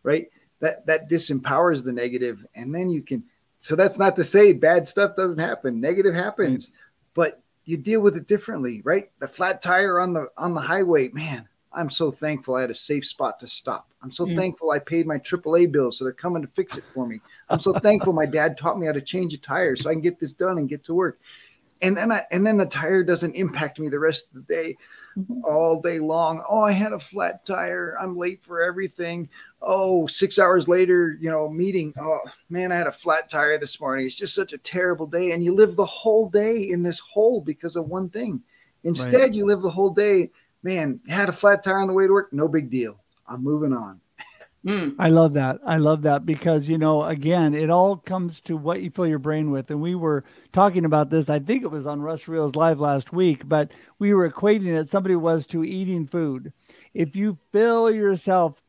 right? 0.03 0.29
That 0.59 0.85
that 0.85 1.09
disempowers 1.09 1.83
the 1.83 1.91
negative, 1.91 2.45
and 2.53 2.73
then 2.73 2.91
you 2.91 3.01
can. 3.01 3.23
So 3.57 3.75
that's 3.75 3.97
not 3.97 4.15
to 4.17 4.23
say 4.23 4.53
bad 4.53 4.87
stuff 4.87 5.15
doesn't 5.15 5.39
happen. 5.39 5.81
Negative 5.81 6.13
happens, 6.13 6.69
but 7.15 7.41
you 7.65 7.75
deal 7.77 8.01
with 8.01 8.17
it 8.17 8.27
differently, 8.27 8.83
right? 8.83 9.09
The 9.17 9.27
flat 9.27 9.63
tire 9.63 9.99
on 9.99 10.13
the 10.13 10.27
on 10.37 10.53
the 10.53 10.61
highway, 10.61 11.09
man. 11.09 11.49
I'm 11.73 11.89
so 11.89 12.11
thankful 12.11 12.53
I 12.53 12.61
had 12.61 12.69
a 12.69 12.75
safe 12.75 13.07
spot 13.07 13.39
to 13.39 13.47
stop. 13.47 13.89
I'm 14.03 14.11
so 14.11 14.27
Mm. 14.27 14.35
thankful 14.35 14.69
I 14.69 14.77
paid 14.77 15.07
my 15.07 15.17
AAA 15.17 15.65
bill, 15.65 15.91
so 15.91 16.03
they're 16.03 16.13
coming 16.13 16.43
to 16.43 16.47
fix 16.49 16.77
it 16.77 16.83
for 16.93 17.07
me. 17.07 17.19
I'm 17.49 17.61
so 17.61 17.73
thankful 17.73 18.13
my 18.13 18.27
dad 18.27 18.59
taught 18.59 18.77
me 18.77 18.85
how 18.85 18.91
to 18.91 19.01
change 19.01 19.33
a 19.33 19.39
tire, 19.39 19.75
so 19.75 19.89
I 19.89 19.93
can 19.93 20.01
get 20.01 20.19
this 20.19 20.33
done 20.33 20.59
and 20.59 20.69
get 20.69 20.83
to 20.83 20.93
work. 20.93 21.19
And 21.81 21.97
then 21.97 22.11
I 22.11 22.21
and 22.29 22.45
then 22.45 22.57
the 22.57 22.67
tire 22.67 23.03
doesn't 23.03 23.35
impact 23.35 23.79
me 23.79 23.89
the 23.89 23.97
rest 23.97 24.27
of 24.27 24.33
the 24.45 24.53
day 24.53 24.77
Mhm. 25.17 25.41
all 25.43 25.81
day 25.81 25.99
long. 25.99 26.43
Oh, 26.47 26.61
I 26.61 26.71
had 26.71 26.93
a 26.93 26.99
flat 26.99 27.45
tire. 27.45 27.97
I'm 27.99 28.17
late 28.17 28.41
for 28.41 28.61
everything. 28.61 29.29
Oh, 29.61 30.07
six 30.07 30.39
hours 30.39 30.67
later, 30.67 31.17
you 31.19 31.29
know, 31.29 31.49
meeting. 31.49 31.93
Oh, 31.99 32.19
man, 32.49 32.71
I 32.71 32.75
had 32.75 32.87
a 32.87 32.91
flat 32.91 33.29
tire 33.29 33.57
this 33.57 33.79
morning. 33.79 34.05
It's 34.05 34.15
just 34.15 34.33
such 34.33 34.53
a 34.53 34.57
terrible 34.57 35.07
day. 35.07 35.31
And 35.31 35.43
you 35.43 35.53
live 35.53 35.75
the 35.75 35.85
whole 35.85 36.29
day 36.29 36.69
in 36.69 36.81
this 36.83 36.99
hole 36.99 37.41
because 37.41 37.75
of 37.75 37.89
one 37.89 38.09
thing. 38.09 38.41
Instead, 38.83 39.35
you 39.35 39.45
live 39.45 39.61
the 39.61 39.69
whole 39.69 39.91
day, 39.91 40.31
man, 40.63 40.99
had 41.07 41.29
a 41.29 41.33
flat 41.33 41.63
tire 41.63 41.79
on 41.79 41.87
the 41.87 41.93
way 41.93 42.07
to 42.07 42.13
work. 42.13 42.31
No 42.33 42.47
big 42.47 42.69
deal. 42.69 42.97
I'm 43.27 43.43
moving 43.43 43.73
on. 43.73 43.99
Mm. 44.65 44.95
I 44.99 45.09
love 45.09 45.33
that. 45.33 45.59
I 45.65 45.77
love 45.77 46.03
that 46.03 46.25
because, 46.25 46.67
you 46.67 46.77
know, 46.77 47.03
again, 47.03 47.55
it 47.55 47.71
all 47.71 47.97
comes 47.97 48.39
to 48.41 48.55
what 48.55 48.81
you 48.81 48.91
fill 48.91 49.07
your 49.07 49.17
brain 49.17 49.49
with. 49.49 49.71
And 49.71 49.81
we 49.81 49.95
were 49.95 50.23
talking 50.53 50.85
about 50.85 51.09
this, 51.09 51.29
I 51.29 51.39
think 51.39 51.63
it 51.63 51.71
was 51.71 51.87
on 51.87 52.01
Russ 52.01 52.27
Reels 52.27 52.55
Live 52.55 52.79
last 52.79 53.11
week, 53.11 53.47
but 53.49 53.71
we 53.97 54.13
were 54.13 54.29
equating 54.29 54.67
it, 54.67 54.87
somebody 54.87 55.15
was 55.15 55.47
to 55.47 55.63
eating 55.63 56.05
food. 56.05 56.53
If 56.93 57.15
you 57.15 57.39
fill 57.51 57.89
yourself 57.89 58.61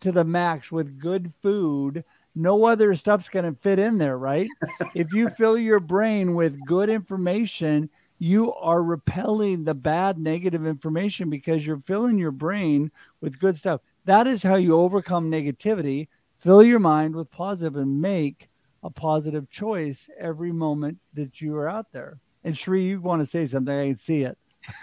to 0.00 0.12
the 0.12 0.24
max 0.24 0.70
with 0.70 1.00
good 1.00 1.32
food, 1.42 2.04
no 2.36 2.64
other 2.64 2.94
stuff's 2.94 3.28
going 3.28 3.44
to 3.44 3.60
fit 3.60 3.80
in 3.80 3.98
there, 3.98 4.18
right? 4.18 4.48
if 4.94 5.12
you 5.12 5.30
fill 5.30 5.58
your 5.58 5.80
brain 5.80 6.34
with 6.34 6.64
good 6.64 6.90
information, 6.90 7.90
you 8.20 8.52
are 8.54 8.82
repelling 8.82 9.64
the 9.64 9.74
bad 9.74 10.18
negative 10.18 10.64
information 10.64 11.28
because 11.28 11.66
you're 11.66 11.78
filling 11.78 12.18
your 12.18 12.30
brain 12.30 12.92
with 13.20 13.40
good 13.40 13.56
stuff. 13.56 13.80
That 14.04 14.26
is 14.26 14.42
how 14.42 14.56
you 14.56 14.76
overcome 14.76 15.30
negativity. 15.30 16.08
Fill 16.38 16.62
your 16.62 16.78
mind 16.78 17.14
with 17.14 17.30
positive 17.30 17.76
and 17.76 18.00
make 18.00 18.48
a 18.82 18.90
positive 18.90 19.48
choice 19.50 20.08
every 20.20 20.52
moment 20.52 20.98
that 21.14 21.40
you 21.40 21.56
are 21.56 21.68
out 21.68 21.90
there. 21.92 22.18
And 22.44 22.56
Shri, 22.56 22.84
you 22.84 23.00
want 23.00 23.22
to 23.22 23.26
say 23.26 23.46
something? 23.46 23.74
I 23.74 23.86
can 23.88 23.96
see 23.96 24.22
it. 24.22 24.36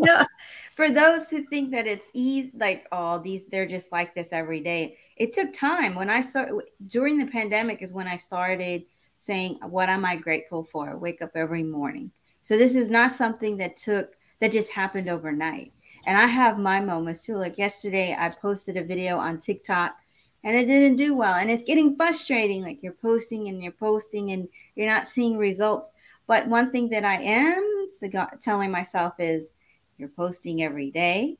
no, 0.00 0.24
for 0.74 0.90
those 0.90 1.28
who 1.30 1.44
think 1.46 1.70
that 1.72 1.86
it's 1.86 2.10
easy, 2.14 2.50
like 2.54 2.86
oh, 2.92 3.18
these 3.18 3.46
they're 3.46 3.66
just 3.66 3.92
like 3.92 4.14
this 4.14 4.32
every 4.32 4.60
day. 4.60 4.96
It 5.16 5.32
took 5.32 5.52
time. 5.52 5.94
When 5.94 6.08
I 6.08 6.22
started 6.22 6.62
during 6.86 7.18
the 7.18 7.26
pandemic, 7.26 7.82
is 7.82 7.92
when 7.92 8.06
I 8.06 8.16
started 8.16 8.84
saying, 9.18 9.58
"What 9.62 9.90
am 9.90 10.04
I 10.04 10.16
grateful 10.16 10.64
for?" 10.64 10.96
Wake 10.96 11.20
up 11.20 11.32
every 11.34 11.62
morning. 11.62 12.10
So 12.42 12.56
this 12.56 12.74
is 12.74 12.88
not 12.88 13.12
something 13.12 13.58
that 13.58 13.76
took 13.76 14.14
that 14.40 14.52
just 14.52 14.70
happened 14.70 15.08
overnight. 15.08 15.72
And 16.08 16.16
I 16.16 16.24
have 16.24 16.58
my 16.58 16.80
moments 16.80 17.26
too. 17.26 17.36
Like 17.36 17.58
yesterday, 17.58 18.16
I 18.18 18.30
posted 18.30 18.78
a 18.78 18.82
video 18.82 19.18
on 19.18 19.38
TikTok 19.38 19.94
and 20.42 20.56
it 20.56 20.64
didn't 20.64 20.96
do 20.96 21.14
well. 21.14 21.34
And 21.34 21.50
it's 21.50 21.64
getting 21.64 21.96
frustrating. 21.96 22.62
Like 22.62 22.82
you're 22.82 22.94
posting 22.94 23.48
and 23.48 23.62
you're 23.62 23.72
posting 23.72 24.30
and 24.30 24.48
you're 24.74 24.88
not 24.88 25.06
seeing 25.06 25.36
results. 25.36 25.90
But 26.26 26.48
one 26.48 26.72
thing 26.72 26.88
that 26.88 27.04
I 27.04 27.20
am 27.20 27.90
telling 28.40 28.70
myself 28.70 29.16
is 29.18 29.52
you're 29.98 30.08
posting 30.08 30.62
every 30.62 30.90
day. 30.90 31.36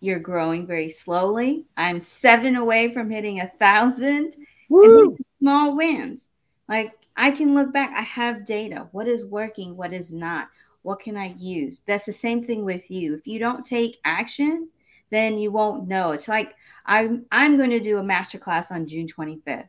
You're 0.00 0.18
growing 0.18 0.66
very 0.66 0.88
slowly. 0.88 1.66
I'm 1.76 2.00
seven 2.00 2.56
away 2.56 2.92
from 2.92 3.12
hitting 3.12 3.38
a 3.38 3.52
thousand. 3.60 4.34
And 4.68 4.98
these 4.98 5.20
are 5.20 5.24
small 5.38 5.76
wins. 5.76 6.30
Like 6.68 6.92
I 7.16 7.30
can 7.30 7.54
look 7.54 7.72
back. 7.72 7.92
I 7.92 8.02
have 8.02 8.44
data. 8.44 8.88
What 8.90 9.06
is 9.06 9.26
working? 9.26 9.76
What 9.76 9.92
is 9.92 10.12
not? 10.12 10.48
What 10.88 11.00
can 11.00 11.18
I 11.18 11.34
use? 11.36 11.82
That's 11.86 12.06
the 12.06 12.14
same 12.14 12.42
thing 12.42 12.64
with 12.64 12.90
you. 12.90 13.12
If 13.12 13.26
you 13.26 13.38
don't 13.38 13.62
take 13.62 13.98
action, 14.06 14.70
then 15.10 15.36
you 15.36 15.52
won't 15.52 15.86
know. 15.86 16.12
It's 16.12 16.28
like 16.28 16.54
I'm 16.86 17.26
I'm 17.30 17.58
going 17.58 17.68
to 17.68 17.78
do 17.78 17.98
a 17.98 18.02
masterclass 18.02 18.70
on 18.70 18.86
June 18.86 19.06
25th. 19.06 19.68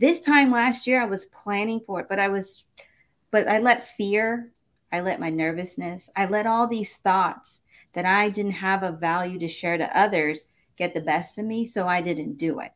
This 0.00 0.22
time 0.22 0.50
last 0.50 0.88
year 0.88 1.00
I 1.00 1.04
was 1.06 1.26
planning 1.26 1.78
for 1.86 2.00
it, 2.00 2.08
but 2.08 2.18
I 2.18 2.26
was 2.26 2.64
but 3.30 3.46
I 3.46 3.60
let 3.60 3.86
fear, 3.90 4.50
I 4.90 5.02
let 5.02 5.20
my 5.20 5.30
nervousness, 5.30 6.10
I 6.16 6.26
let 6.26 6.48
all 6.48 6.66
these 6.66 6.96
thoughts 6.96 7.62
that 7.92 8.04
I 8.04 8.28
didn't 8.28 8.50
have 8.50 8.82
a 8.82 8.90
value 8.90 9.38
to 9.38 9.46
share 9.46 9.78
to 9.78 9.96
others 9.96 10.46
get 10.76 10.94
the 10.94 11.00
best 11.00 11.38
of 11.38 11.44
me, 11.44 11.64
so 11.64 11.86
I 11.86 12.02
didn't 12.02 12.38
do 12.38 12.58
it. 12.58 12.72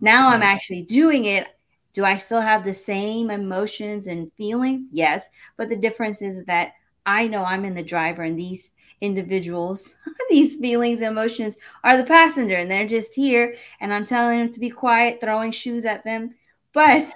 Now 0.00 0.28
I'm 0.28 0.42
actually 0.42 0.84
doing 0.84 1.26
it. 1.26 1.48
Do 1.92 2.02
I 2.02 2.16
still 2.16 2.40
have 2.40 2.64
the 2.64 2.72
same 2.72 3.28
emotions 3.28 4.06
and 4.06 4.32
feelings? 4.38 4.88
Yes, 4.90 5.28
but 5.58 5.68
the 5.68 5.76
difference 5.76 6.22
is 6.22 6.42
that 6.44 6.72
I 7.06 7.28
know 7.28 7.44
I'm 7.44 7.64
in 7.64 7.74
the 7.74 7.82
driver 7.82 8.22
and 8.22 8.38
these 8.38 8.72
individuals, 9.00 9.94
these 10.30 10.56
feelings, 10.56 11.00
and 11.00 11.12
emotions 11.12 11.56
are 11.84 11.96
the 11.96 12.04
passenger 12.04 12.56
and 12.56 12.70
they're 12.70 12.86
just 12.86 13.14
here 13.14 13.56
and 13.80 13.94
I'm 13.94 14.04
telling 14.04 14.38
them 14.40 14.50
to 14.50 14.60
be 14.60 14.70
quiet, 14.70 15.20
throwing 15.20 15.52
shoes 15.52 15.84
at 15.84 16.04
them, 16.04 16.34
but 16.72 17.10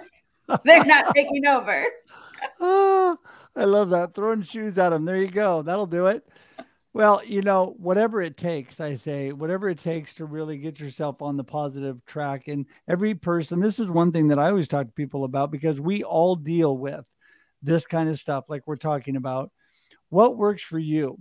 they're 0.65 0.85
not 0.85 1.13
taking 1.15 1.45
over. 1.45 1.85
oh, 2.59 3.17
I 3.55 3.65
love 3.65 3.89
that. 3.89 4.15
Throwing 4.15 4.43
shoes 4.43 4.77
at 4.77 4.89
them. 4.89 5.05
There 5.05 5.17
you 5.17 5.29
go. 5.29 5.61
That'll 5.61 5.85
do 5.85 6.07
it. 6.07 6.25
Well, 6.93 7.21
you 7.25 7.41
know, 7.41 7.75
whatever 7.77 8.21
it 8.21 8.35
takes, 8.35 8.81
I 8.81 8.95
say, 8.95 9.31
whatever 9.31 9.69
it 9.69 9.79
takes 9.79 10.13
to 10.15 10.25
really 10.25 10.57
get 10.57 10.79
yourself 10.79 11.21
on 11.21 11.37
the 11.37 11.43
positive 11.43 12.05
track. 12.05 12.49
And 12.49 12.65
every 12.85 13.15
person, 13.15 13.61
this 13.61 13.79
is 13.79 13.87
one 13.87 14.11
thing 14.11 14.27
that 14.27 14.39
I 14.39 14.49
always 14.49 14.67
talk 14.67 14.87
to 14.87 14.93
people 14.93 15.23
about 15.23 15.51
because 15.51 15.79
we 15.79 16.03
all 16.03 16.35
deal 16.35 16.77
with 16.77 17.05
this 17.61 17.85
kind 17.85 18.09
of 18.09 18.19
stuff, 18.19 18.45
like 18.49 18.63
we're 18.65 18.75
talking 18.75 19.15
about. 19.15 19.51
What 20.11 20.37
works 20.37 20.61
for 20.61 20.77
you? 20.77 21.17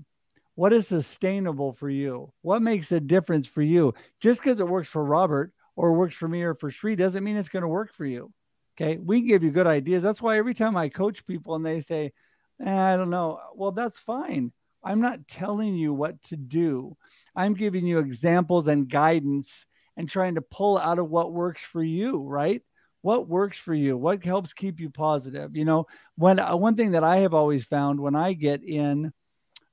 What 0.57 0.73
is 0.73 0.89
sustainable 0.89 1.73
for 1.73 1.89
you? 1.89 2.33
What 2.43 2.61
makes 2.61 2.91
a 2.91 2.99
difference 3.01 3.47
for 3.47 3.63
you? 3.63 3.95
Just 4.21 4.41
because 4.41 4.59
it 4.59 4.69
works 4.69 4.89
for 4.89 5.05
Robert 5.05 5.53
or 5.77 5.93
works 5.93 6.17
for 6.17 6.27
me 6.27 6.43
or 6.43 6.57
for 6.57 6.73
Shri 6.73 6.97
doesn't 6.97 7.23
mean 7.23 7.37
it's 7.37 7.49
going 7.49 7.63
to 7.63 7.69
work 7.69 7.95
for 7.95 8.05
you. 8.05 8.33
Okay. 8.77 8.99
We 8.99 9.21
give 9.23 9.45
you 9.45 9.53
good 9.53 9.69
ideas. 9.69 10.03
That's 10.03 10.21
why 10.21 10.39
every 10.39 10.55
time 10.55 10.77
I 10.77 10.89
coach 10.89 11.25
people 11.25 11.55
and 11.55 11.65
they 11.65 11.81
say, 11.81 12.13
eh, 12.61 12.93
I 12.93 12.97
don't 12.97 13.11
know, 13.11 13.39
well, 13.55 13.71
that's 13.71 13.99
fine. 14.01 14.53
I'm 14.83 15.01
not 15.01 15.29
telling 15.29 15.77
you 15.77 15.95
what 15.95 16.21
to 16.25 16.37
do. 16.37 16.97
I'm 17.37 17.55
giving 17.55 17.87
you 17.87 17.99
examples 17.99 18.67
and 18.67 18.89
guidance 18.89 19.67
and 19.97 20.09
trying 20.09 20.35
to 20.35 20.43
pull 20.43 20.79
out 20.79 20.99
of 20.99 21.09
what 21.09 21.33
works 21.33 21.63
for 21.63 21.83
you, 21.83 22.19
right? 22.19 22.63
What 23.03 23.29
works 23.29 23.57
for 23.57 23.75
you? 23.75 23.97
What 23.97 24.25
helps 24.25 24.53
keep 24.53 24.79
you 24.79 24.91
positive? 24.91 25.57
You 25.57 25.65
know, 25.65 25.87
when 26.17 26.39
uh, 26.39 26.57
one 26.57 26.77
thing 26.77 26.93
that 26.93 27.05
I 27.05 27.19
have 27.19 27.35
always 27.35 27.65
found 27.65 27.99
when 27.99 28.15
I 28.15 28.35
get 28.35 28.63
in, 28.63 29.13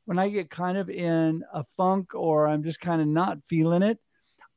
when 0.05 0.17
I 0.17 0.29
get 0.29 0.49
kind 0.49 0.77
of 0.77 0.89
in 0.89 1.43
a 1.53 1.63
funk 1.75 2.15
or 2.15 2.47
I'm 2.47 2.63
just 2.63 2.79
kind 2.79 3.01
of 3.01 3.07
not 3.07 3.39
feeling 3.47 3.83
it, 3.83 3.99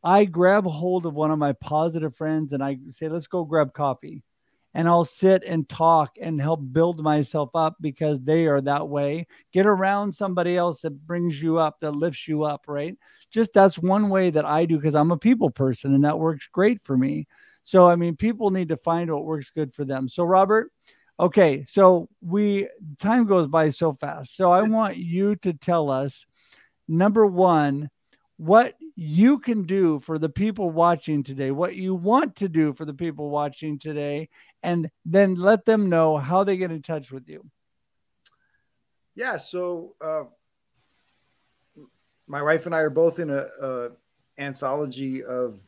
I 0.04 0.24
grab 0.24 0.64
hold 0.64 1.04
of 1.04 1.14
one 1.14 1.30
of 1.30 1.38
my 1.38 1.52
positive 1.54 2.16
friends 2.16 2.52
and 2.52 2.62
I 2.62 2.78
say, 2.92 3.09
let's 3.09 3.26
go 3.26 3.44
grab 3.44 3.74
coffee 3.74 4.22
and 4.74 4.88
I'll 4.88 5.04
sit 5.04 5.42
and 5.44 5.68
talk 5.68 6.12
and 6.20 6.40
help 6.40 6.61
build 6.72 7.02
myself 7.02 7.50
up 7.54 7.76
because 7.80 8.20
they 8.20 8.46
are 8.46 8.61
that 8.61 8.88
way. 8.88 9.26
Get 9.52 9.66
around 9.66 10.14
somebody 10.14 10.56
else 10.56 10.80
that 10.83 11.06
brings 11.06 11.42
you 11.42 11.59
up, 11.59 11.80
that 11.80 11.92
lifts 11.92 12.28
you 12.28 12.44
up, 12.44 12.66
right? 12.68 12.96
Just 13.33 13.52
that's 13.52 13.78
one 13.78 14.09
way 14.09 14.30
that 14.30 14.44
I 14.44 14.64
do 14.64 14.76
because 14.76 14.94
I'm 14.94 15.11
a 15.11 15.16
people 15.18 15.50
person 15.50 15.92
and 15.92 16.04
that 16.04 16.18
works 16.18 16.48
great 16.52 16.80
for 16.83 16.96
me. 16.96 17.26
So, 17.70 17.88
I 17.88 17.94
mean, 17.94 18.16
people 18.16 18.50
need 18.50 18.70
to 18.70 18.76
find 18.76 19.12
what 19.12 19.24
works 19.24 19.50
good 19.50 19.72
for 19.72 19.85
them. 19.85 20.09
So, 20.09 20.24
Robert, 20.24 20.72
okay, 21.20 21.64
so 21.68 22.09
we 22.20 22.68
time 22.98 23.26
goes 23.26 23.46
by 23.46 23.68
so 23.68 23.92
fast. 23.92 24.35
So, 24.37 24.50
I 24.50 24.62
want 24.62 24.96
you 24.96 25.37
to 25.37 25.52
tell 25.52 25.88
us 25.88 26.26
number 26.88 27.24
one, 27.24 27.88
what 28.38 28.74
you 28.96 29.38
can 29.38 29.62
do 29.62 30.00
for 30.00 30.18
the 30.18 30.28
people 30.28 30.68
watching 30.68 31.22
today, 31.22 31.52
what 31.52 31.76
you 31.76 31.94
want 31.94 32.35
to 32.37 32.48
do 32.48 32.72
for 32.72 32.85
the 32.85 32.94
people 32.94 33.30
watching 33.30 33.78
today, 33.78 34.30
and 34.64 34.90
then 35.04 35.37
let 35.37 35.64
them 35.64 35.88
know 35.88 36.16
how 36.16 36.42
they 36.42 36.56
get 36.56 36.72
in 36.72 36.83
touch 36.83 37.12
with 37.12 37.28
you. 37.28 37.46
Yeah. 39.14 39.37
So, 39.37 39.94
uh, 40.00 40.24
my 42.26 42.42
wife 42.42 42.66
and 42.66 42.74
I 42.74 42.78
are 42.78 42.90
both 42.90 43.20
in 43.20 43.30
a, 43.30 43.46
a 43.62 43.90
anthology 44.38 45.22
of 45.22 45.61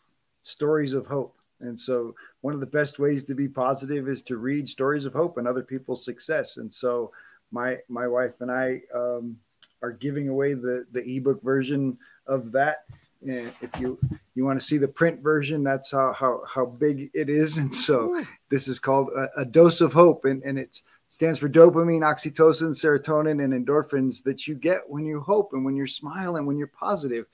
stories 0.43 0.95
of 0.95 1.07
hope. 1.07 1.37
And 1.63 1.79
so, 1.79 2.15
one 2.41 2.55
of 2.55 2.61
the 2.61 2.67
best 2.67 2.99
ways 2.99 3.25
to 3.25 3.35
be 3.35 3.49
positive 3.49 4.09
is 4.09 4.23
to 4.23 4.37
read 4.37 4.69
stories 4.69 5.05
of 5.05 5.13
hope 5.13 5.39
and 5.39 5.49
other 5.49 5.63
people's 5.63 6.05
success. 6.05 6.57
And 6.57 6.73
so, 6.73 7.13
my 7.51 7.79
my 7.89 8.07
wife 8.07 8.41
and 8.41 8.51
I 8.51 8.83
um, 8.95 9.37
are 9.83 9.93
giving 9.93 10.29
away 10.29 10.55
the 10.55 10.87
the 10.93 11.17
ebook 11.17 11.43
version 11.43 11.99
of 12.27 12.53
that. 12.53 12.85
And 13.23 13.53
if 13.61 13.79
you 13.79 13.99
you 14.35 14.45
want 14.45 14.61
to 14.61 14.67
see 14.67 14.79
the 14.79 14.89
print 14.89 15.21
version, 15.21 15.63
that's 15.63 15.91
how 15.91 16.13
how 16.13 16.43
how 16.49 16.67
big 16.67 17.11
it 17.15 17.29
is. 17.29 17.59
And 17.59 17.73
so 17.73 18.25
this 18.51 18.69
is 18.69 18.79
called 18.79 19.11
a, 19.11 19.41
a 19.41 19.45
dose 19.45 19.81
of 19.81 19.93
hope, 19.93 20.25
and 20.25 20.43
and 20.43 20.59
it 20.59 20.83
stands 21.09 21.39
for 21.39 21.49
dopamine, 21.49 22.01
oxytocin, 22.01 22.71
serotonin, 22.71 23.45
and 23.45 23.53
endorphins 23.53 24.23
that 24.25 24.49
you 24.49 24.55
get 24.55 24.89
when 24.89 25.05
you 25.05 25.21
hope 25.21 25.53
and 25.53 25.65
when 25.65 25.77
you're 25.77 25.87
smiling, 25.87 26.39
and 26.39 26.47
when 26.47 26.59
you're 26.59 26.67
positive. 26.67 27.27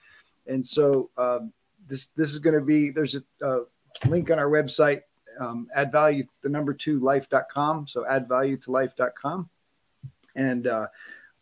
And 0.47 0.67
so 0.67 1.11
um, 1.17 1.53
this 1.87 2.09
this 2.17 2.33
is 2.33 2.39
going 2.39 2.55
to 2.55 2.61
be 2.61 2.91
there's 2.91 3.15
a, 3.15 3.23
a, 3.41 3.63
link 4.07 4.31
on 4.31 4.39
our 4.39 4.49
website, 4.51 5.03
um, 5.41 5.69
add 5.75 5.93
value 5.93 6.25
the 6.43 6.49
number 6.49 6.75
two 6.75 6.99
life.com. 7.01 7.87
So 7.89 8.07
add 8.07 8.29
value 8.29 8.57
to 8.59 8.71
life.com. 8.73 9.49
And 10.35 10.67
uh, 10.67 10.87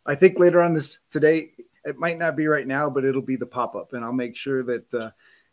I 0.05 0.15
think 0.15 0.39
later 0.39 0.61
on 0.61 0.73
this 0.73 0.99
today, 1.09 1.51
it 1.87 1.97
might 1.97 2.17
not 2.17 2.35
be 2.35 2.47
right 2.47 2.67
now, 2.67 2.89
but 2.89 3.05
it'll 3.05 3.21
be 3.21 3.37
the 3.37 3.45
pop 3.45 3.75
up, 3.75 3.93
and 3.93 4.03
I'll 4.03 4.11
make 4.11 4.35
sure 4.35 4.61
that 4.63 4.93
uh, 4.93 5.11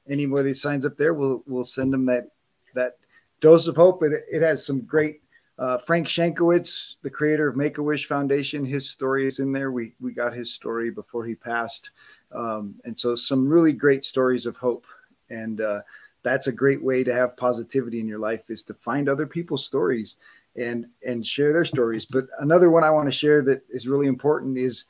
anybody 0.09 0.53
signs 0.53 0.85
up 0.85 0.97
there, 0.97 1.15
we'll 1.15 1.45
we'll 1.47 1.65
send 1.65 1.93
them 1.93 2.07
that 2.07 2.31
that 2.75 2.97
dose 3.41 3.69
of 3.69 3.77
hope. 3.77 4.03
It, 4.03 4.13
it 4.31 4.43
has 4.43 4.67
some 4.67 4.81
great 4.81 5.23
uh, 5.59 5.79
Frank 5.79 6.09
Shankwitz, 6.09 6.97
the 7.03 7.11
creator 7.11 7.49
of 7.49 7.57
Make 7.57 7.79
a 7.79 7.83
Wish 7.83 8.07
Foundation. 8.07 8.65
His 8.65 8.91
story 8.91 9.27
is 9.27 9.39
in 9.39 9.53
there. 9.53 9.71
We 9.71 9.95
we 10.01 10.13
got 10.13 10.35
his 10.35 10.53
story 10.53 10.91
before 10.91 11.25
he 11.25 11.37
passed, 11.37 11.93
um, 12.33 12.75
and 12.85 12.99
so 12.99 13.15
some 13.15 13.49
really 13.49 13.73
great 13.73 14.05
stories 14.05 14.47
of 14.47 14.57
hope. 14.57 14.87
And 15.31 15.61
uh, 15.61 15.81
that's 16.25 16.49
a 16.49 16.53
great 16.53 16.83
way 16.83 17.05
to 17.05 17.15
have 17.15 17.37
positivity 17.37 18.01
in 18.01 18.09
your 18.09 18.19
life 18.19 18.51
is 18.51 18.65
to 18.65 18.75
find 18.75 19.09
other 19.09 19.27
people's 19.27 19.65
stories 19.65 20.17
and 20.57 20.87
and 21.07 21.25
share 21.25 21.53
their 21.53 21.65
stories. 21.65 22.07
But 22.07 22.27
another 22.41 22.71
one 22.71 22.83
I 22.83 22.91
want 22.91 23.07
to 23.07 23.13
share 23.13 23.43
that 23.43 23.63
is 23.69 23.87
really 23.87 24.07
important 24.07 24.59
is 24.59 24.87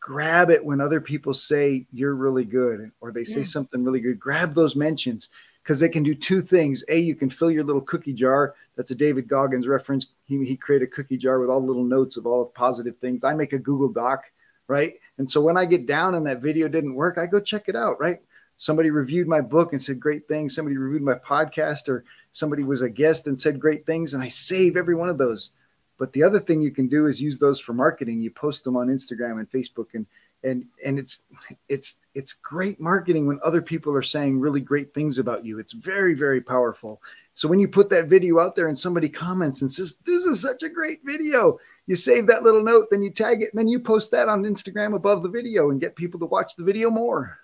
grab 0.00 0.50
it 0.50 0.64
when 0.64 0.80
other 0.80 1.00
people 1.00 1.32
say 1.32 1.86
you're 1.90 2.14
really 2.14 2.44
good 2.44 2.92
or 3.00 3.10
they 3.10 3.24
say 3.24 3.38
yeah. 3.38 3.46
something 3.46 3.82
really 3.82 4.00
good. 4.00 4.20
Grab 4.20 4.54
those 4.54 4.76
mentions 4.76 5.30
because 5.62 5.80
they 5.80 5.88
can 5.88 6.02
do 6.02 6.14
two 6.14 6.42
things. 6.42 6.84
A, 6.90 6.98
you 6.98 7.14
can 7.14 7.30
fill 7.30 7.50
your 7.50 7.64
little 7.64 7.80
cookie 7.80 8.12
jar. 8.12 8.54
That's 8.76 8.90
a 8.90 8.94
David 8.94 9.26
Goggins 9.26 9.66
reference. 9.66 10.08
He, 10.24 10.44
he 10.44 10.56
created 10.56 10.88
a 10.88 10.90
cookie 10.90 11.16
jar 11.16 11.40
with 11.40 11.48
all 11.48 11.60
the 11.60 11.66
little 11.66 11.84
notes 11.84 12.18
of 12.18 12.26
all 12.26 12.44
the 12.44 12.50
positive 12.50 12.98
things. 12.98 13.24
I 13.24 13.32
make 13.32 13.54
a 13.54 13.58
Google 13.58 13.88
Doc, 13.88 14.24
right? 14.68 14.94
And 15.16 15.30
so 15.30 15.40
when 15.40 15.56
I 15.56 15.64
get 15.64 15.86
down 15.86 16.16
and 16.16 16.26
that 16.26 16.42
video 16.42 16.68
didn't 16.68 16.94
work, 16.94 17.16
I 17.16 17.24
go 17.24 17.40
check 17.40 17.68
it 17.68 17.76
out, 17.76 17.98
right? 17.98 18.20
Somebody 18.56 18.90
reviewed 18.90 19.26
my 19.26 19.40
book 19.40 19.72
and 19.72 19.82
said 19.82 19.98
great 19.98 20.28
things. 20.28 20.54
Somebody 20.54 20.76
reviewed 20.76 21.02
my 21.02 21.14
podcast 21.14 21.88
or 21.88 22.04
somebody 22.32 22.62
was 22.62 22.82
a 22.82 22.88
guest 22.88 23.26
and 23.26 23.40
said 23.40 23.58
great 23.58 23.84
things. 23.86 24.14
And 24.14 24.22
I 24.22 24.28
save 24.28 24.76
every 24.76 24.94
one 24.94 25.08
of 25.08 25.18
those. 25.18 25.50
But 25.98 26.12
the 26.12 26.22
other 26.22 26.40
thing 26.40 26.60
you 26.60 26.70
can 26.70 26.88
do 26.88 27.06
is 27.06 27.20
use 27.20 27.38
those 27.38 27.60
for 27.60 27.72
marketing. 27.72 28.20
You 28.20 28.30
post 28.30 28.64
them 28.64 28.76
on 28.76 28.88
Instagram 28.88 29.38
and 29.38 29.50
Facebook 29.50 29.94
and 29.94 30.06
and 30.44 30.66
and 30.84 30.98
it's 30.98 31.20
it's 31.68 31.96
it's 32.14 32.34
great 32.34 32.78
marketing 32.78 33.26
when 33.26 33.40
other 33.42 33.62
people 33.62 33.94
are 33.94 34.02
saying 34.02 34.38
really 34.38 34.60
great 34.60 34.92
things 34.92 35.18
about 35.18 35.44
you. 35.44 35.58
It's 35.58 35.72
very 35.72 36.14
very 36.14 36.40
powerful. 36.40 37.00
So 37.34 37.48
when 37.48 37.58
you 37.58 37.66
put 37.66 37.88
that 37.90 38.06
video 38.06 38.38
out 38.38 38.54
there 38.54 38.68
and 38.68 38.78
somebody 38.78 39.08
comments 39.08 39.62
and 39.62 39.72
says 39.72 39.96
this 40.06 40.24
is 40.24 40.42
such 40.42 40.62
a 40.62 40.68
great 40.68 41.00
video, 41.04 41.58
you 41.86 41.96
save 41.96 42.26
that 42.28 42.42
little 42.42 42.62
note, 42.62 42.88
then 42.90 43.02
you 43.02 43.10
tag 43.10 43.42
it, 43.42 43.50
and 43.52 43.58
then 43.58 43.68
you 43.68 43.80
post 43.80 44.10
that 44.12 44.28
on 44.28 44.44
Instagram 44.44 44.94
above 44.94 45.22
the 45.22 45.28
video 45.28 45.70
and 45.70 45.80
get 45.80 45.96
people 45.96 46.20
to 46.20 46.26
watch 46.26 46.54
the 46.56 46.64
video 46.64 46.90
more. 46.90 47.38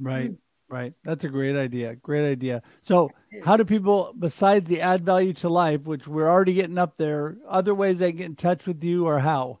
Right. 0.00 0.32
Right. 0.74 0.92
That's 1.04 1.22
a 1.22 1.28
great 1.28 1.54
idea. 1.54 1.94
Great 1.94 2.28
idea. 2.28 2.60
So, 2.82 3.12
how 3.44 3.56
do 3.56 3.64
people, 3.64 4.12
besides 4.18 4.68
the 4.68 4.80
add 4.80 5.06
value 5.06 5.32
to 5.34 5.48
life, 5.48 5.82
which 5.82 6.08
we're 6.08 6.28
already 6.28 6.52
getting 6.52 6.78
up 6.78 6.96
there, 6.96 7.36
other 7.48 7.72
ways 7.72 8.00
they 8.00 8.10
get 8.10 8.26
in 8.26 8.34
touch 8.34 8.66
with 8.66 8.82
you 8.82 9.06
or 9.06 9.20
how? 9.20 9.60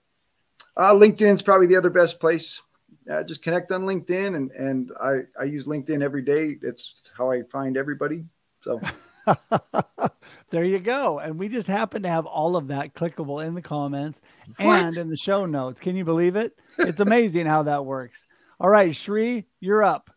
Uh, 0.76 0.92
LinkedIn's 0.92 1.40
probably 1.40 1.68
the 1.68 1.76
other 1.76 1.88
best 1.88 2.18
place. 2.18 2.60
Uh, 3.08 3.22
just 3.22 3.44
connect 3.44 3.70
on 3.70 3.82
LinkedIn, 3.82 4.34
and 4.34 4.50
and 4.50 4.90
I 5.00 5.20
I 5.38 5.44
use 5.44 5.66
LinkedIn 5.66 6.02
every 6.02 6.22
day. 6.22 6.56
It's 6.62 6.96
how 7.16 7.30
I 7.30 7.42
find 7.42 7.76
everybody. 7.76 8.24
So. 8.62 8.80
there 10.50 10.64
you 10.64 10.80
go. 10.80 11.20
And 11.20 11.38
we 11.38 11.48
just 11.48 11.68
happen 11.68 12.02
to 12.02 12.08
have 12.08 12.26
all 12.26 12.56
of 12.56 12.66
that 12.68 12.92
clickable 12.94 13.46
in 13.46 13.54
the 13.54 13.62
comments 13.62 14.20
what? 14.58 14.82
and 14.82 14.96
in 14.96 15.08
the 15.10 15.16
show 15.16 15.46
notes. 15.46 15.78
Can 15.78 15.94
you 15.94 16.04
believe 16.04 16.34
it? 16.34 16.58
It's 16.76 16.98
amazing 16.98 17.46
how 17.46 17.62
that 17.62 17.86
works. 17.86 18.18
All 18.58 18.68
right, 18.68 18.96
Shri, 18.96 19.46
you're 19.60 19.84
up. 19.84 20.10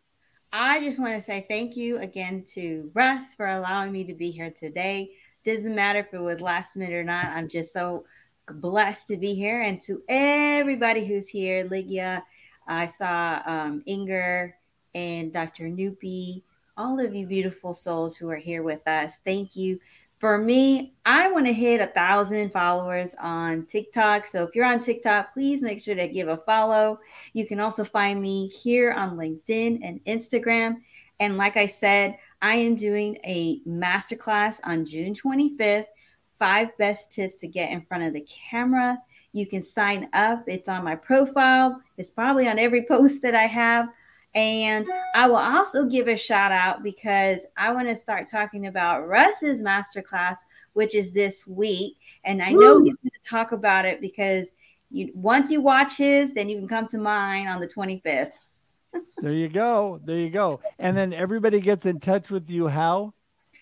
I 0.60 0.80
just 0.80 0.98
want 0.98 1.13
to 1.13 1.22
say 1.22 1.46
thank 1.48 1.78
you 1.78 1.98
again 1.98 2.43
to 2.56 2.89
Russ 2.96 3.36
for 3.36 3.46
allowing 3.46 3.91
me 3.91 4.04
to 4.06 4.15
be 4.15 4.32
here 4.32 4.50
today. 4.50 5.12
Doesn't 5.46 5.76
matter 5.76 6.00
if 6.00 6.12
it 6.15 6.20
was 6.20 6.41
last 6.41 6.76
minute 6.76 6.96
or 6.96 7.04
not. 7.04 7.28
I'm 7.28 7.48
just 7.48 7.72
so 7.72 8.06
blessed 8.52 9.08
to 9.10 9.17
be 9.17 9.36
here. 9.36 9.62
And 9.62 9.80
to 9.82 10.02
everybody 10.10 11.06
who's 11.06 11.28
here, 11.28 11.70
Ligia, 11.70 12.24
I 12.67 12.88
saw 12.88 13.39
um, 13.46 13.84
Inger 13.86 14.58
and 14.96 15.32
Dr. 15.32 15.65
Nupi, 15.65 16.41
all 16.76 17.00
of 17.00 17.13
you 17.13 17.28
beautiful 17.28 17.76
souls 17.76 18.17
who 18.17 18.28
are 18.32 18.36
here 18.36 18.63
with 18.63 18.88
us. 18.88 19.17
Thank 19.24 19.56
you 19.56 19.80
for 20.19 20.38
me, 20.38 20.95
I 21.06 21.32
want 21.32 21.45
to 21.45 21.53
hit 21.53 21.80
a 21.80 21.88
thousand 21.88 22.51
followers 22.51 23.15
on 23.21 23.65
TikTok. 23.67 24.25
So 24.25 24.43
if 24.43 24.56
you're 24.56 24.65
on 24.65 24.82
TikTok, 24.82 25.34
please 25.34 25.62
make 25.62 25.80
sure 25.80 25.95
to 25.95 26.08
give 26.08 26.27
a 26.27 26.38
follow. 26.38 26.99
You 27.34 27.45
can 27.45 27.60
also 27.60 27.84
find 27.84 28.19
me 28.19 28.47
here 28.47 28.93
on 28.93 29.15
LinkedIn 29.15 29.80
and 29.84 30.03
Instagram. 30.06 30.77
And 31.19 31.38
like 31.38 31.56
I 31.56 31.67
said, 31.67 32.17
I 32.41 32.56
am 32.56 32.75
doing 32.75 33.17
a 33.23 33.62
masterclass 33.67 34.60
on 34.63 34.86
June 34.86 35.13
25th 35.13 35.86
five 36.39 36.75
best 36.77 37.12
tips 37.12 37.38
to 37.38 37.47
get 37.47 37.71
in 37.71 37.82
front 37.82 38.03
of 38.03 38.13
the 38.13 38.25
camera. 38.49 38.97
You 39.34 39.45
can 39.45 39.62
sign 39.62 40.10
up, 40.13 40.43
it's 40.47 40.69
on 40.69 40.84
my 40.84 40.95
profile, 40.95 41.82
it's 41.97 42.12
probably 42.12 42.47
on 42.47 42.60
every 42.60 42.86
post 42.88 43.21
that 43.21 43.36
I 43.36 43.45
have. 43.45 43.89
And 44.38 44.88
I 45.15 45.28
will 45.28 45.38
also 45.38 45.84
give 45.86 46.08
a 46.08 46.15
shout 46.15 46.52
out 46.52 46.84
because 46.84 47.47
I 47.58 47.71
want 47.71 47.88
to 47.88 47.95
start 47.95 48.28
talking 48.28 48.67
about 48.67 49.08
Russ's 49.08 49.63
masterclass, 49.63 50.38
which 50.73 50.93
is 50.93 51.12
this 51.12 51.47
week. 51.47 51.97
And 52.23 52.43
I 52.43 52.52
know 52.52 52.76
Woo. 52.76 52.84
he's 52.84 52.95
going 52.97 53.10
to 53.10 53.28
talk 53.30 53.52
about 53.52 53.86
it 53.86 54.00
because 54.00 54.52
you 54.91 55.12
once 55.15 55.50
you 55.50 55.60
watch 55.60 55.97
his, 55.97 56.36
then 56.36 56.50
you 56.50 56.60
can 56.60 56.67
come 56.67 56.88
to 56.89 57.00
mine 57.00 57.47
on 57.47 57.60
the 57.60 57.67
25th. 57.67 58.34
there 59.17 59.34
you 59.34 59.50
go. 59.50 60.00
There 60.06 60.17
you 60.17 60.30
go. 60.30 60.60
And 60.78 60.95
then 60.95 61.13
everybody 61.13 61.60
gets 61.60 61.88
in 61.88 62.00
touch 62.00 62.30
with 62.30 62.47
you 62.47 62.67
how? 62.67 63.15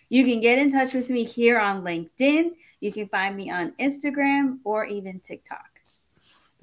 You 0.09 0.25
can 0.25 0.41
get 0.41 0.59
in 0.59 0.73
touch 0.73 0.93
with 0.93 1.09
me 1.09 1.23
here 1.23 1.57
on 1.57 1.83
LinkedIn. 1.83 2.51
You 2.81 2.91
can 2.91 3.07
find 3.07 3.33
me 3.37 3.49
on 3.49 3.71
Instagram 3.79 4.57
or 4.65 4.83
even 4.83 5.21
TikTok. 5.21 5.74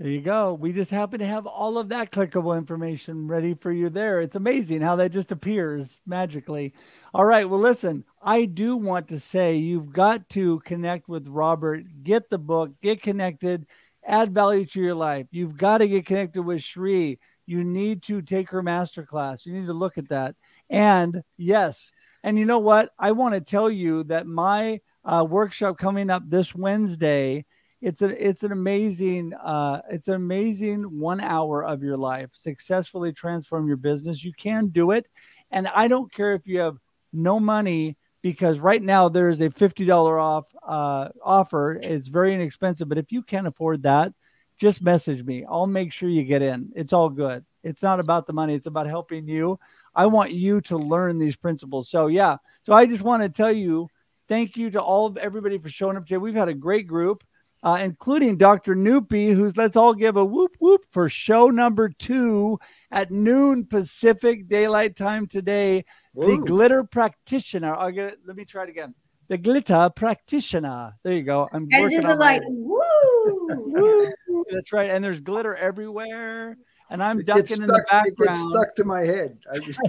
There 0.03 0.11
you 0.11 0.21
go. 0.21 0.55
We 0.55 0.73
just 0.73 0.91
happen 0.91 1.21
to 1.21 1.27
have 1.27 1.47
all 1.47 1.79
of 1.79 1.91
that 1.91 2.11
clickable 2.11 2.59
information 2.59 3.29
ready 3.29 3.55
for 3.55 3.71
you 3.71 3.88
there. 3.88 4.21
It's 4.21 4.35
amazing 4.35 4.81
how 4.81 4.97
that 4.97 5.12
just 5.12 5.31
appears 5.31 6.01
magically. 6.05 6.75
All 7.15 7.25
right. 7.25 7.49
Well, 7.49 7.61
listen, 7.61 8.05
I 8.21 8.47
do 8.47 8.77
want 8.77 9.07
to 9.11 9.21
say 9.21 9.55
you've 9.55 9.93
got 9.93 10.29
to 10.31 10.59
connect 10.65 11.09
with 11.09 11.29
Robert, 11.29 11.85
get 12.03 12.31
the 12.31 12.38
book, 12.38 12.73
get 12.83 13.01
connected, 13.01 13.65
add 14.05 14.35
value 14.35 14.67
to 14.67 14.81
your 14.81 14.97
life. 14.97 15.29
You've 15.31 15.57
got 15.57 15.79
to 15.79 15.87
get 15.87 16.05
connected 16.05 16.43
with 16.43 16.65
Shri. 16.65 17.21
You 17.47 17.62
need 17.62 18.03
to 18.03 18.23
take 18.23 18.51
her 18.51 18.61
masterclass. 18.61 19.47
You 19.47 19.53
need 19.53 19.67
to 19.67 19.73
look 19.73 19.99
at 19.99 20.09
that. 20.09 20.35
And 20.69 21.23
yes, 21.37 21.93
and 22.25 22.37
you 22.37 22.45
know 22.45 22.59
what? 22.59 22.91
I 22.99 23.12
want 23.12 23.35
to 23.35 23.41
tell 23.41 23.71
you 23.71 24.03
that 24.05 24.27
my 24.27 24.81
uh, 25.05 25.25
workshop 25.31 25.79
coming 25.79 26.11
up 26.11 26.25
this 26.27 26.57
Wednesday 26.57 27.45
it's 27.83 28.01
a 28.01 28.29
it's 28.29 28.45
an 28.45 28.53
amazing 28.53 29.35
uh, 29.35 29.83
it's 29.90 30.09
an 30.09 30.14
amazing 30.14 31.01
one 31.01 31.21
hour 31.21 31.64
of 31.64 31.83
your 31.83 31.97
life 31.97 32.31
successfully 32.33 33.12
transform 33.12 33.66
your 33.66 33.77
business. 33.77 34.25
You 34.25 34.33
can 34.33 34.68
do 34.68 34.92
it. 34.92 35.07
And 35.51 35.68
i 35.68 35.88
don't 35.88 36.11
care 36.12 36.33
if 36.33 36.47
you 36.47 36.61
have 36.61 36.79
no 37.12 37.38
money 37.38 37.99
because 38.23 38.61
right 38.61 38.83
now 38.83 39.09
there's 39.09 39.40
a 39.40 39.51
$50 39.51 40.23
off 40.23 40.47
uh, 40.62 41.09
offer. 41.23 41.79
It's 41.83 42.09
very 42.09 42.35
inexpensive 42.35 42.88
but 42.88 42.99
if 42.99 43.12
you 43.12 43.23
can't 43.23 43.49
afford 43.49 43.83
that 43.83 44.12
just 44.59 44.81
message 44.81 45.25
me. 45.25 45.45
I'll 45.49 45.66
make 45.66 45.92
sure 45.92 46.09
you 46.09 46.23
get 46.23 46.40
in. 46.40 46.71
It's 46.77 46.92
all 46.92 47.09
good. 47.09 47.45
It's 47.64 47.83
not 47.83 47.99
about 47.99 48.29
the 48.29 48.33
money. 48.33 48.55
It's 48.55 48.68
about 48.68 48.87
helping 48.87 49.27
you. 49.27 49.59
I 49.92 50.07
want 50.07 50.31
you 50.31 50.61
to 50.62 50.77
learn 50.77 51.18
these 51.18 51.37
principles. 51.37 51.90
So 51.90 52.07
yeah. 52.07 52.37
So 52.62 52.73
i 52.73 52.87
just 52.87 53.03
want 53.03 53.25
to 53.25 53.29
tell 53.29 53.51
you 53.51 53.88
thank 54.29 54.57
you 54.57 54.71
to 54.71 54.81
all 54.81 55.07
of 55.07 55.16
everybody 55.16 55.59
for 55.59 55.68
showing 55.68 55.97
up 55.97 56.07
today. 56.07 56.18
We've 56.18 56.35
had 56.35 56.49
a 56.49 56.55
great 56.55 56.87
group 56.87 57.25
uh, 57.62 57.79
including 57.81 58.37
Dr. 58.37 58.75
Noopy, 58.75 59.35
who's 59.35 59.57
let's 59.57 59.77
all 59.77 59.94
give 59.94 60.16
a 60.16 60.25
whoop 60.25 60.57
whoop 60.59 60.85
for 60.90 61.09
show 61.09 61.48
number 61.48 61.88
two 61.88 62.59
at 62.90 63.11
noon 63.11 63.64
Pacific 63.66 64.48
Daylight 64.48 64.96
Time 64.96 65.27
today. 65.27 65.85
The 66.14 66.38
glitter 66.38 66.85
practitioner. 66.85 67.75
I'll 67.75 67.90
get 67.90 68.12
it. 68.12 68.18
Let 68.27 68.37
me 68.37 68.44
try 68.44 68.64
it 68.64 68.68
again. 68.68 68.94
The 69.29 69.38
glitter 69.38 69.90
practitioner. 69.94 70.94
There 71.05 71.14
you 71.14 71.22
go. 71.22 71.48
I'm 71.53 71.68
and 71.72 71.83
working 71.83 72.05
on 72.05 72.18
like, 72.18 72.42
woo, 72.44 73.48
woo. 74.29 74.44
That's 74.51 74.72
right. 74.72 74.90
And 74.90 75.03
there's 75.03 75.20
glitter 75.20 75.55
everywhere. 75.55 76.59
And 76.90 77.03
I'm 77.03 77.20
it 77.20 77.27
ducking 77.27 77.46
stuck, 77.46 77.61
in 77.61 77.66
the 77.68 77.85
background. 77.90 78.07
It 78.09 78.18
gets 78.18 78.42
stuck 78.42 78.75
to 78.75 78.85
my 78.85 79.01
head. 79.01 79.38
I 79.51 79.59
just... 79.61 79.81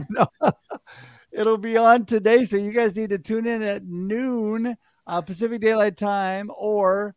It'll 1.33 1.57
be 1.57 1.77
on 1.77 2.05
today. 2.05 2.45
So 2.45 2.57
you 2.57 2.71
guys 2.71 2.95
need 2.95 3.09
to 3.09 3.17
tune 3.17 3.47
in 3.47 3.63
at 3.63 3.83
noon 3.83 4.77
uh, 5.07 5.21
Pacific 5.21 5.59
Daylight 5.59 5.97
Time 5.97 6.51
or 6.55 7.15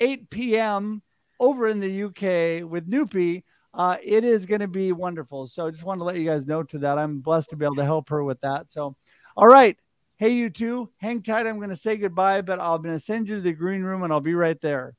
8 0.00 0.30
p.m. 0.30 1.02
over 1.40 1.68
in 1.68 1.80
the 1.80 2.04
UK 2.04 2.68
with 2.68 2.90
Noopy. 2.90 3.42
Uh, 3.74 3.96
it 4.02 4.24
is 4.24 4.46
going 4.46 4.60
to 4.60 4.68
be 4.68 4.92
wonderful. 4.92 5.46
So 5.46 5.66
I 5.66 5.70
just 5.70 5.84
want 5.84 6.00
to 6.00 6.04
let 6.04 6.16
you 6.16 6.24
guys 6.24 6.46
know 6.46 6.62
to 6.64 6.78
that. 6.78 6.98
I'm 6.98 7.20
blessed 7.20 7.50
to 7.50 7.56
be 7.56 7.64
able 7.64 7.76
to 7.76 7.84
help 7.84 8.08
her 8.08 8.24
with 8.24 8.40
that. 8.40 8.72
So, 8.72 8.96
all 9.36 9.46
right. 9.46 9.76
Hey, 10.16 10.30
you 10.30 10.50
two, 10.50 10.90
hang 10.96 11.22
tight. 11.22 11.46
I'm 11.46 11.58
going 11.58 11.70
to 11.70 11.76
say 11.76 11.96
goodbye, 11.96 12.42
but 12.42 12.58
I'm 12.58 12.82
going 12.82 12.96
to 12.96 12.98
send 12.98 13.28
you 13.28 13.36
to 13.36 13.40
the 13.40 13.52
green 13.52 13.82
room 13.82 14.02
and 14.02 14.12
I'll 14.12 14.20
be 14.20 14.34
right 14.34 14.60
there. 14.60 14.94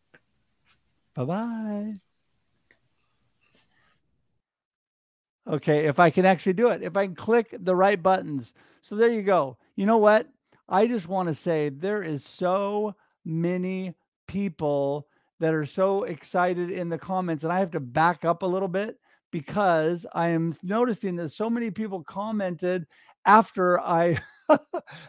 Bye 1.14 1.26
bye. 1.26 1.94
Okay, 5.46 5.88
if 5.88 6.00
I 6.00 6.10
can 6.10 6.26
actually 6.26 6.54
do 6.54 6.70
it, 6.70 6.84
if 6.84 6.96
I 6.96 7.06
can 7.06 7.16
click 7.16 7.54
the 7.60 7.76
right 7.76 8.02
buttons. 8.02 8.54
So 8.82 8.96
there 8.96 9.10
you 9.10 9.24
go. 9.24 9.58
You 9.76 9.86
know 9.86 9.98
what? 9.98 10.28
I 10.70 10.86
just 10.88 11.08
want 11.08 11.28
to 11.28 11.34
say 11.34 11.70
there 11.70 12.04
is 12.04 12.24
so 12.24 12.96
many 13.26 13.96
people 14.30 15.08
that 15.40 15.56
are 15.56 15.66
so 15.66 16.04
excited 16.04 16.70
in 16.70 16.88
the 16.88 16.98
comments 16.98 17.44
and 17.44 17.52
I 17.52 17.60
have 17.60 17.72
to 17.72 17.80
back 17.80 18.24
up 18.24 18.44
a 18.44 18.46
little 18.46 18.68
bit 18.68 18.98
because 19.32 20.06
I 20.14 20.30
am 20.30 20.56
noticing 20.62 21.16
that 21.16 21.30
so 21.30 21.50
many 21.50 21.72
people 21.72 22.04
commented 22.04 22.86
after 23.26 23.80
I 23.80 24.20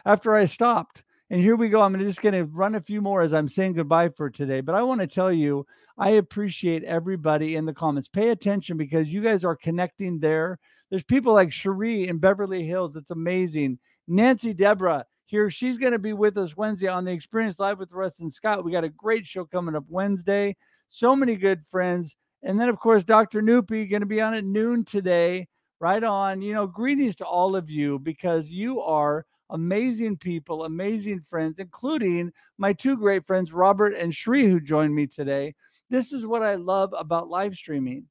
after 0.05 0.33
I 0.33 0.45
stopped. 0.45 1.03
And 1.29 1.39
here 1.39 1.55
we 1.55 1.69
go. 1.69 1.81
I'm 1.81 1.97
just 1.99 2.21
going 2.21 2.33
to 2.33 2.45
run 2.45 2.75
a 2.75 2.81
few 2.81 2.99
more 2.99 3.21
as 3.21 3.33
I'm 3.33 3.47
saying 3.47 3.73
goodbye 3.73 4.09
for 4.09 4.29
today. 4.29 4.59
But 4.59 4.75
I 4.75 4.81
want 4.81 5.01
to 5.01 5.07
tell 5.07 5.31
you, 5.31 5.65
I 5.97 6.11
appreciate 6.11 6.83
everybody 6.83 7.55
in 7.55 7.65
the 7.65 7.73
comments. 7.73 8.09
Pay 8.09 8.29
attention 8.29 8.75
because 8.75 9.13
you 9.13 9.21
guys 9.21 9.45
are 9.45 9.55
connecting 9.55 10.19
there. 10.19 10.59
There's 10.89 11.03
people 11.03 11.31
like 11.31 11.53
Cherie 11.53 12.07
in 12.07 12.17
Beverly 12.17 12.63
Hills. 12.63 12.95
It's 12.95 13.11
amazing. 13.11 13.79
Nancy 14.07 14.53
Deborah, 14.53 15.05
here. 15.31 15.49
She's 15.49 15.77
going 15.77 15.93
to 15.93 15.99
be 15.99 16.11
with 16.11 16.37
us 16.37 16.57
Wednesday 16.57 16.89
on 16.89 17.05
the 17.05 17.13
Experience 17.13 17.57
Live 17.57 17.79
with 17.79 17.93
Russ 17.93 18.19
and 18.19 18.31
Scott. 18.31 18.65
We 18.65 18.73
got 18.73 18.83
a 18.83 18.89
great 18.89 19.25
show 19.25 19.45
coming 19.45 19.75
up 19.75 19.85
Wednesday. 19.87 20.57
So 20.89 21.15
many 21.15 21.37
good 21.37 21.65
friends. 21.65 22.17
And 22.43 22.59
then, 22.59 22.67
of 22.67 22.79
course, 22.79 23.03
Dr. 23.03 23.41
Noopy 23.41 23.89
going 23.89 24.01
to 24.01 24.05
be 24.05 24.19
on 24.19 24.33
at 24.33 24.43
noon 24.43 24.83
today. 24.83 25.47
Right 25.79 26.03
on. 26.03 26.41
You 26.41 26.53
know, 26.53 26.67
greetings 26.67 27.15
to 27.15 27.25
all 27.25 27.55
of 27.55 27.69
you 27.69 27.97
because 27.97 28.49
you 28.49 28.81
are 28.81 29.25
amazing 29.49 30.17
people, 30.17 30.65
amazing 30.65 31.21
friends, 31.21 31.59
including 31.59 32.33
my 32.57 32.73
two 32.73 32.97
great 32.97 33.25
friends, 33.25 33.53
Robert 33.53 33.95
and 33.95 34.13
Shri, 34.13 34.45
who 34.45 34.59
joined 34.59 34.93
me 34.93 35.07
today. 35.07 35.55
This 35.89 36.11
is 36.11 36.25
what 36.25 36.43
I 36.43 36.55
love 36.55 36.93
about 36.95 37.29
live 37.29 37.55
streaming. 37.55 38.05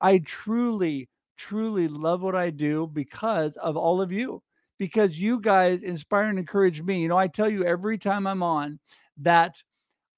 I 0.00 0.18
truly, 0.18 1.08
truly 1.36 1.88
love 1.88 2.22
what 2.22 2.36
I 2.36 2.50
do 2.50 2.88
because 2.92 3.56
of 3.56 3.76
all 3.76 4.00
of 4.00 4.12
you 4.12 4.40
because 4.80 5.20
you 5.20 5.38
guys 5.38 5.82
inspire 5.82 6.30
and 6.30 6.38
encourage 6.38 6.80
me. 6.80 7.00
You 7.00 7.08
know, 7.08 7.18
I 7.18 7.26
tell 7.26 7.50
you 7.50 7.64
every 7.66 7.98
time 7.98 8.26
I'm 8.26 8.42
on 8.42 8.80
that 9.18 9.62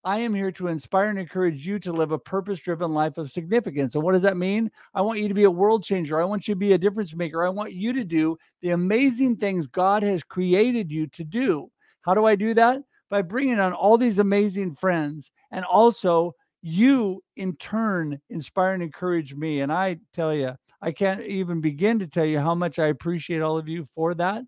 I 0.05 0.19
am 0.19 0.33
here 0.33 0.53
to 0.53 0.69
inspire 0.69 1.11
and 1.11 1.19
encourage 1.19 1.67
you 1.67 1.81
to 1.81 1.93
live 1.93 2.13
a 2.13 2.19
purpose 2.19 2.61
driven 2.61 2.93
life 2.95 3.19
of 3.19 3.33
significance. 3.33 3.97
And 3.97 4.05
what 4.05 4.13
does 4.13 4.23
that 4.23 4.37
mean? 4.37 4.71
I 4.95 5.03
want 5.03 5.19
you 5.19 5.27
to 5.27 5.35
be 5.35 5.43
a 5.43 5.51
world 5.51 5.83
changer. 5.83 6.21
I 6.21 6.25
want 6.25 6.47
you 6.47 6.55
to 6.55 6.59
be 6.59 6.75
a 6.75 6.79
difference 6.79 7.13
maker. 7.13 7.45
I 7.45 7.49
want 7.49 7.73
you 7.73 7.93
to 7.93 8.05
do 8.05 8.37
the 8.61 8.71
amazing 8.71 9.37
things 9.39 9.67
God 9.67 10.05
has 10.05 10.23
created 10.23 10.93
you 10.93 11.09
to 11.09 11.25
do. 11.25 11.69
How 12.03 12.15
do 12.15 12.25
I 12.25 12.37
do 12.37 12.55
that? 12.55 12.83
By 13.11 13.23
bringing 13.23 13.59
on 13.59 13.73
all 13.73 13.99
these 13.99 14.21
amazing 14.21 14.77
friends 14.77 15.33
and 15.51 15.65
also 15.65 16.37
you 16.63 17.21
in 17.35 17.57
turn 17.57 18.21
inspire 18.31 18.75
and 18.75 18.83
encourage 18.83 19.35
me. 19.35 19.61
And 19.61 19.73
I 19.73 19.99
tell 20.15 20.33
you, 20.33 20.55
I 20.83 20.91
can't 20.91 21.23
even 21.23 21.61
begin 21.61 22.01
to 22.01 22.09
tell 22.09 22.25
you 22.25 22.41
how 22.41 22.57
much 22.57 22.81
I 22.81 22.89
appreciate 22.89 23.41
all 23.41 23.57
of 23.57 23.69
you 23.69 23.87
for 23.95 24.15
that. 24.15 24.43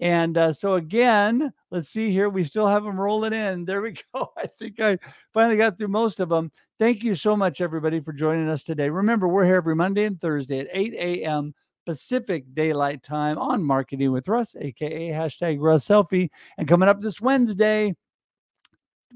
And 0.00 0.36
uh, 0.36 0.52
so 0.52 0.74
again, 0.74 1.52
let's 1.70 1.90
see 1.90 2.10
here. 2.10 2.28
We 2.28 2.44
still 2.44 2.66
have 2.66 2.84
them 2.84 2.98
rolling 2.98 3.34
in. 3.34 3.66
There 3.66 3.82
we 3.82 3.94
go. 4.14 4.32
I 4.36 4.46
think 4.46 4.80
I 4.80 4.98
finally 5.32 5.56
got 5.56 5.76
through 5.76 5.88
most 5.88 6.18
of 6.18 6.30
them. 6.30 6.50
Thank 6.78 7.02
you 7.02 7.14
so 7.14 7.36
much, 7.36 7.60
everybody, 7.60 8.00
for 8.00 8.12
joining 8.12 8.48
us 8.48 8.62
today. 8.62 8.88
Remember, 8.88 9.28
we're 9.28 9.44
here 9.44 9.56
every 9.56 9.76
Monday 9.76 10.04
and 10.04 10.20
Thursday 10.20 10.60
at 10.60 10.68
8 10.72 10.94
a.m. 10.94 11.54
Pacific 11.86 12.44
Daylight 12.54 13.02
Time 13.02 13.38
on 13.38 13.62
Marketing 13.62 14.12
with 14.12 14.28
Russ, 14.28 14.56
aka 14.58 15.10
hashtag 15.10 15.58
Russ 15.60 15.86
Selfie. 15.86 16.30
And 16.58 16.66
coming 16.66 16.88
up 16.88 17.00
this 17.00 17.20
Wednesday, 17.20 17.94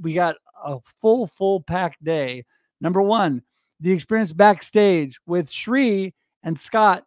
we 0.00 0.14
got 0.14 0.36
a 0.62 0.78
full, 1.00 1.26
full 1.26 1.60
packed 1.60 2.02
day. 2.04 2.44
Number 2.80 3.02
one, 3.02 3.42
the 3.80 3.92
experience 3.92 4.32
backstage 4.32 5.18
with 5.26 5.50
Shri 5.50 6.14
and 6.42 6.58
Scott 6.58 7.04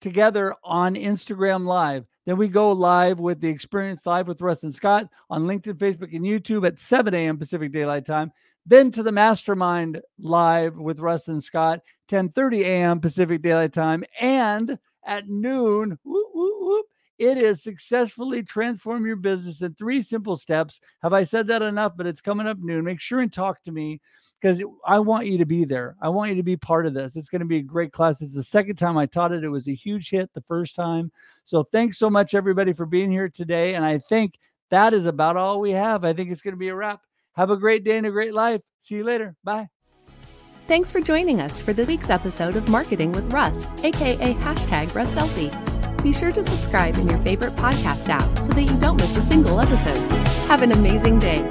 together 0.00 0.54
on 0.62 0.94
Instagram 0.94 1.66
Live. 1.66 2.04
Then 2.26 2.36
we 2.36 2.48
go 2.48 2.72
live 2.72 3.20
with 3.20 3.40
the 3.40 3.48
experience 3.48 4.04
live 4.04 4.26
with 4.26 4.40
Russ 4.40 4.64
and 4.64 4.74
Scott 4.74 5.08
on 5.30 5.44
LinkedIn, 5.44 5.74
Facebook, 5.74 6.14
and 6.14 6.24
YouTube 6.24 6.66
at 6.66 6.80
7 6.80 7.14
a.m. 7.14 7.38
Pacific 7.38 7.72
Daylight 7.72 8.04
Time. 8.04 8.32
Then 8.66 8.90
to 8.92 9.02
the 9.04 9.12
mastermind 9.12 10.00
live 10.18 10.76
with 10.76 10.98
Russ 10.98 11.28
and 11.28 11.42
Scott, 11.42 11.80
10:30 12.08 12.62
a.m. 12.62 13.00
Pacific 13.00 13.42
Daylight 13.42 13.72
Time, 13.72 14.04
and 14.20 14.76
at 15.04 15.28
noon. 15.28 15.98
Whoop, 16.02 16.28
whoop, 16.34 16.54
whoop, 16.60 16.86
it 17.18 17.38
is 17.38 17.62
successfully 17.62 18.42
transform 18.42 19.06
your 19.06 19.16
business 19.16 19.62
in 19.62 19.74
three 19.74 20.02
simple 20.02 20.36
steps. 20.36 20.80
Have 21.02 21.12
I 21.12 21.24
said 21.24 21.46
that 21.48 21.62
enough? 21.62 21.92
But 21.96 22.06
it's 22.06 22.20
coming 22.20 22.46
up 22.46 22.58
noon. 22.58 22.84
Make 22.84 23.00
sure 23.00 23.20
and 23.20 23.32
talk 23.32 23.62
to 23.64 23.72
me 23.72 24.00
because 24.40 24.62
I 24.86 24.98
want 24.98 25.26
you 25.26 25.38
to 25.38 25.46
be 25.46 25.64
there. 25.64 25.96
I 26.02 26.08
want 26.08 26.30
you 26.30 26.36
to 26.36 26.42
be 26.42 26.56
part 26.56 26.86
of 26.86 26.94
this. 26.94 27.16
It's 27.16 27.28
going 27.28 27.40
to 27.40 27.46
be 27.46 27.58
a 27.58 27.62
great 27.62 27.92
class. 27.92 28.20
It's 28.20 28.34
the 28.34 28.42
second 28.42 28.76
time 28.76 28.98
I 28.98 29.06
taught 29.06 29.32
it. 29.32 29.44
It 29.44 29.48
was 29.48 29.66
a 29.66 29.74
huge 29.74 30.10
hit 30.10 30.32
the 30.34 30.42
first 30.42 30.76
time. 30.76 31.10
So 31.46 31.64
thanks 31.64 31.98
so 31.98 32.10
much, 32.10 32.34
everybody, 32.34 32.72
for 32.72 32.86
being 32.86 33.10
here 33.10 33.28
today. 33.28 33.74
And 33.74 33.84
I 33.84 33.98
think 33.98 34.38
that 34.70 34.92
is 34.92 35.06
about 35.06 35.36
all 35.36 35.60
we 35.60 35.72
have. 35.72 36.04
I 36.04 36.12
think 36.12 36.30
it's 36.30 36.42
going 36.42 36.54
to 36.54 36.58
be 36.58 36.68
a 36.68 36.74
wrap. 36.74 37.00
Have 37.32 37.50
a 37.50 37.56
great 37.56 37.84
day 37.84 37.96
and 37.96 38.06
a 38.06 38.10
great 38.10 38.34
life. 38.34 38.60
See 38.80 38.96
you 38.96 39.04
later. 39.04 39.36
Bye. 39.44 39.68
Thanks 40.68 40.90
for 40.90 41.00
joining 41.00 41.40
us 41.40 41.62
for 41.62 41.72
this 41.72 41.86
week's 41.86 42.10
episode 42.10 42.56
of 42.56 42.68
Marketing 42.68 43.12
with 43.12 43.32
Russ, 43.32 43.66
aka 43.84 44.34
hashtag 44.34 44.94
Russ 44.94 45.10
Selfie. 45.10 45.75
Be 46.06 46.12
sure 46.12 46.30
to 46.30 46.44
subscribe 46.44 46.94
in 46.98 47.08
your 47.08 47.18
favorite 47.24 47.56
podcast 47.56 48.08
app 48.08 48.38
so 48.38 48.52
that 48.52 48.62
you 48.62 48.78
don't 48.78 48.96
miss 48.96 49.16
a 49.16 49.22
single 49.22 49.60
episode. 49.60 49.98
Have 50.46 50.62
an 50.62 50.70
amazing 50.70 51.18
day. 51.18 51.42